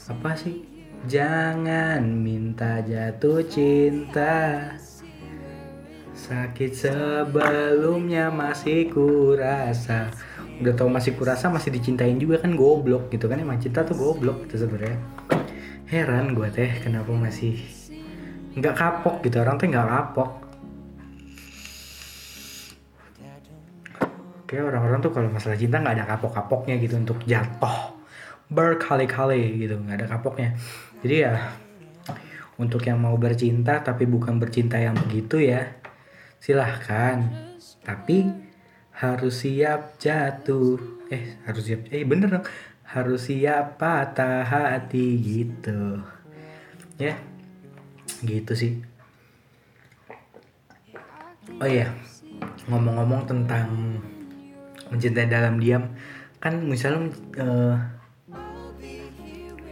apa 0.09 0.33
sih? 0.33 0.65
Jangan 1.05 2.01
minta 2.01 2.81
jatuh 2.81 3.45
cinta 3.45 4.73
sakit 6.27 6.71
sebelumnya 6.75 8.27
masih 8.27 8.91
kurasa. 8.91 10.11
Udah 10.59 10.75
tau 10.75 10.91
masih 10.91 11.15
kurasa 11.15 11.47
masih 11.47 11.71
dicintain 11.71 12.19
juga 12.19 12.43
kan 12.43 12.51
goblok 12.51 13.07
gitu 13.15 13.31
kan 13.31 13.39
emang 13.39 13.63
cinta 13.63 13.87
tuh 13.87 13.95
goblok 13.95 14.43
itu 14.43 14.59
sebenarnya. 14.59 14.99
Heran 15.87 16.35
gue 16.35 16.51
teh 16.51 16.83
kenapa 16.83 17.07
masih 17.15 17.55
nggak 18.59 18.75
kapok 18.75 19.23
gitu 19.23 19.39
orang 19.39 19.55
teh 19.55 19.71
nggak 19.71 19.87
kapok. 19.87 20.31
Kayak 24.51 24.63
orang-orang 24.75 24.99
tuh 24.99 25.11
kalau 25.15 25.31
masalah 25.31 25.55
cinta 25.55 25.79
nggak 25.79 25.95
ada 25.95 26.05
kapok-kapoknya 26.11 26.75
gitu 26.83 26.99
untuk 26.99 27.23
jatuh. 27.23 27.95
Berkali-kali 28.51 29.63
gitu 29.63 29.79
nggak 29.79 30.03
ada 30.03 30.07
kapoknya. 30.11 30.59
Jadi 30.99 31.15
ya 31.23 31.55
untuk 32.59 32.83
yang 32.83 32.99
mau 32.99 33.15
bercinta 33.15 33.79
tapi 33.79 34.03
bukan 34.03 34.35
bercinta 34.43 34.75
yang 34.75 34.97
begitu 35.07 35.39
ya 35.39 35.86
silahkan. 36.47 37.27
Tapi 37.83 38.31
harus 38.95 39.43
siap 39.43 39.99
jatuh. 39.99 40.79
Eh 41.11 41.35
harus 41.43 41.67
siap 41.67 41.91
eh 41.91 42.07
bener 42.07 42.39
dong. 42.39 42.45
Harus 42.87 43.27
siap 43.27 43.75
patah 43.75 44.47
hati 44.47 45.19
gitu. 45.19 45.99
Ya 46.95 47.19
gitu 48.23 48.55
sih. 48.55 48.79
Oh 51.59 51.67
iya 51.67 51.91
ngomong-ngomong 52.71 53.27
tentang 53.27 53.67
mencintai 54.87 55.27
dalam 55.27 55.59
diam 55.59 55.83
kan 56.37 56.59
misalnya 56.63 57.11
uh, 57.39 57.75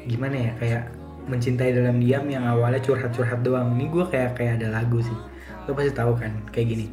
gimana 0.07 0.35
ya 0.35 0.51
kayak 0.59 0.83
mencintai 1.27 1.71
dalam 1.71 1.99
diam 2.03 2.25
yang 2.27 2.43
awalnya 2.43 2.83
curhat-curhat 2.83 3.43
doang. 3.47 3.79
Ini 3.79 3.85
gue 3.87 4.05
kayak 4.11 4.31
kayak 4.35 4.59
ada 4.59 4.81
lagu 4.81 4.99
sih 4.99 5.34
lo 5.65 5.73
pasti 5.73 5.93
tahu 5.97 6.13
kan 6.13 6.33
kayak 6.53 6.67
gini. 6.77 6.87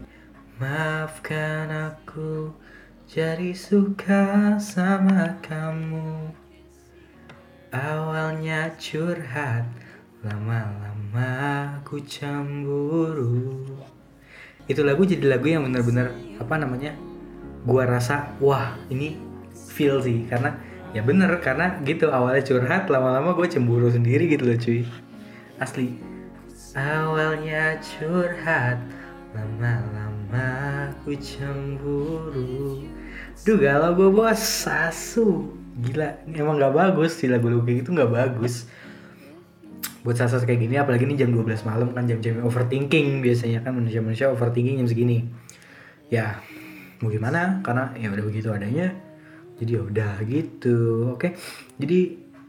Maafkan 0.56 1.68
aku 1.68 2.56
jadi 3.04 3.52
suka 3.52 4.56
sama 4.56 5.36
kamu. 5.44 6.32
Awalnya 7.72 8.76
curhat 8.76 9.64
Lama-lama 10.24 11.32
ku 11.84 12.00
cemburu. 12.00 13.64
Itu 14.68 14.84
lagu 14.84 15.02
jadi 15.08 15.24
lagu 15.24 15.50
yang 15.50 15.66
bener-bener 15.66 16.12
Apa 16.38 16.60
namanya 16.60 16.94
Gua 17.64 17.84
rasa 17.84 18.32
wah 18.40 18.80
ini 18.88 19.20
feel 19.52 20.00
sih. 20.00 20.24
Karena 20.32 20.56
ya 20.96 21.04
bener 21.04 21.28
karena 21.44 21.76
gitu 21.84 22.08
awalnya 22.08 22.40
curhat 22.40 22.88
Lama-lama 22.88 23.36
gue 23.36 23.48
cemburu 23.52 23.92
sendiri 23.92 24.32
gitu 24.32 24.48
loh 24.48 24.56
cuy. 24.56 24.88
Asli 25.60 26.11
Awalnya 26.72 27.76
curhat 27.84 28.80
Lama-lama 29.36 30.88
ku 31.04 31.12
cemburu. 31.16 32.80
Duh 33.44 33.56
galau 33.60 33.92
gue 33.92 34.08
bos. 34.08 34.40
Sasu. 34.40 35.52
Gila 35.84 36.24
emang 36.32 36.60
gak 36.60 36.72
bagus 36.72 37.16
sih 37.16 37.28
lagu-lagu 37.28 37.64
kayak 37.64 37.84
gitu 37.84 37.92
gak 37.96 38.12
bagus. 38.12 38.68
Buat 40.00 40.20
sasu 40.24 40.44
kayak 40.44 40.64
gini 40.64 40.80
apalagi 40.80 41.04
ini 41.04 41.16
jam 41.16 41.32
12 41.32 41.64
malam 41.68 41.92
kan 41.92 42.08
jam-jam 42.08 42.40
overthinking 42.40 43.20
biasanya 43.20 43.60
kan 43.60 43.76
manusia-manusia 43.76 44.32
overthinking 44.32 44.80
jam 44.80 44.88
segini. 44.88 45.28
Ya 46.08 46.40
mau 47.04 47.12
gimana? 47.12 47.60
Karena 47.60 47.92
ya 48.00 48.08
udah 48.12 48.24
begitu 48.24 48.48
adanya 48.48 48.96
jadi 49.60 49.76
ya 49.76 49.80
udah 49.84 50.12
gitu 50.24 50.76
oke? 51.16 51.36
Jadi 51.76 51.98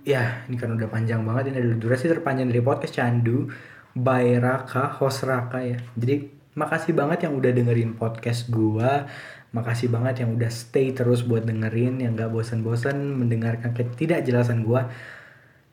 ya 0.08 0.48
ini 0.48 0.56
kan 0.56 0.76
udah 0.76 0.88
panjang 0.88 1.24
banget 1.24 1.52
ini 1.52 1.58
adalah 1.64 1.80
durasi 1.80 2.08
terpanjang 2.08 2.48
dari 2.52 2.60
podcast 2.64 2.96
candu 2.96 3.48
by 3.94 4.38
Raka 4.42 4.98
host 4.98 5.26
Raka 5.26 5.62
ya 5.62 5.78
jadi 5.94 6.30
makasih 6.54 6.94
banget 6.94 7.26
yang 7.26 7.34
udah 7.38 7.52
dengerin 7.54 7.98
podcast 7.98 8.50
gua 8.50 9.10
Makasih 9.54 9.94
banget 9.94 10.26
yang 10.26 10.34
udah 10.34 10.50
stay 10.50 10.98
terus 10.98 11.22
buat 11.22 11.46
dengerin, 11.46 12.02
yang 12.02 12.18
gak 12.18 12.34
bosan-bosan 12.34 12.98
mendengarkan 12.98 13.70
ketidakjelasan 13.78 14.66
gue. 14.66 14.82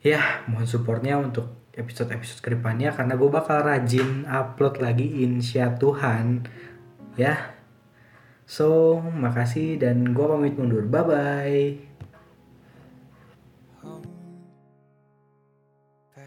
Ya, 0.05 0.45
mohon 0.45 0.69
supportnya 0.69 1.17
untuk 1.17 1.49
episode-episode 1.73 2.45
ke 2.45 2.49
depannya 2.53 2.93
karena 2.93 3.17
gue 3.17 3.29
bakal 3.33 3.65
rajin 3.65 4.29
upload 4.29 4.77
lagi 4.77 5.25
insya 5.25 5.73
Tuhan. 5.81 6.45
Ya, 7.17 7.57
so 8.45 9.01
makasih 9.01 9.81
dan 9.81 10.13
gue 10.13 10.25
pamit 10.29 10.53
mundur. 10.61 10.85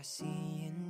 Seeing 0.04 0.61
you 0.61 0.84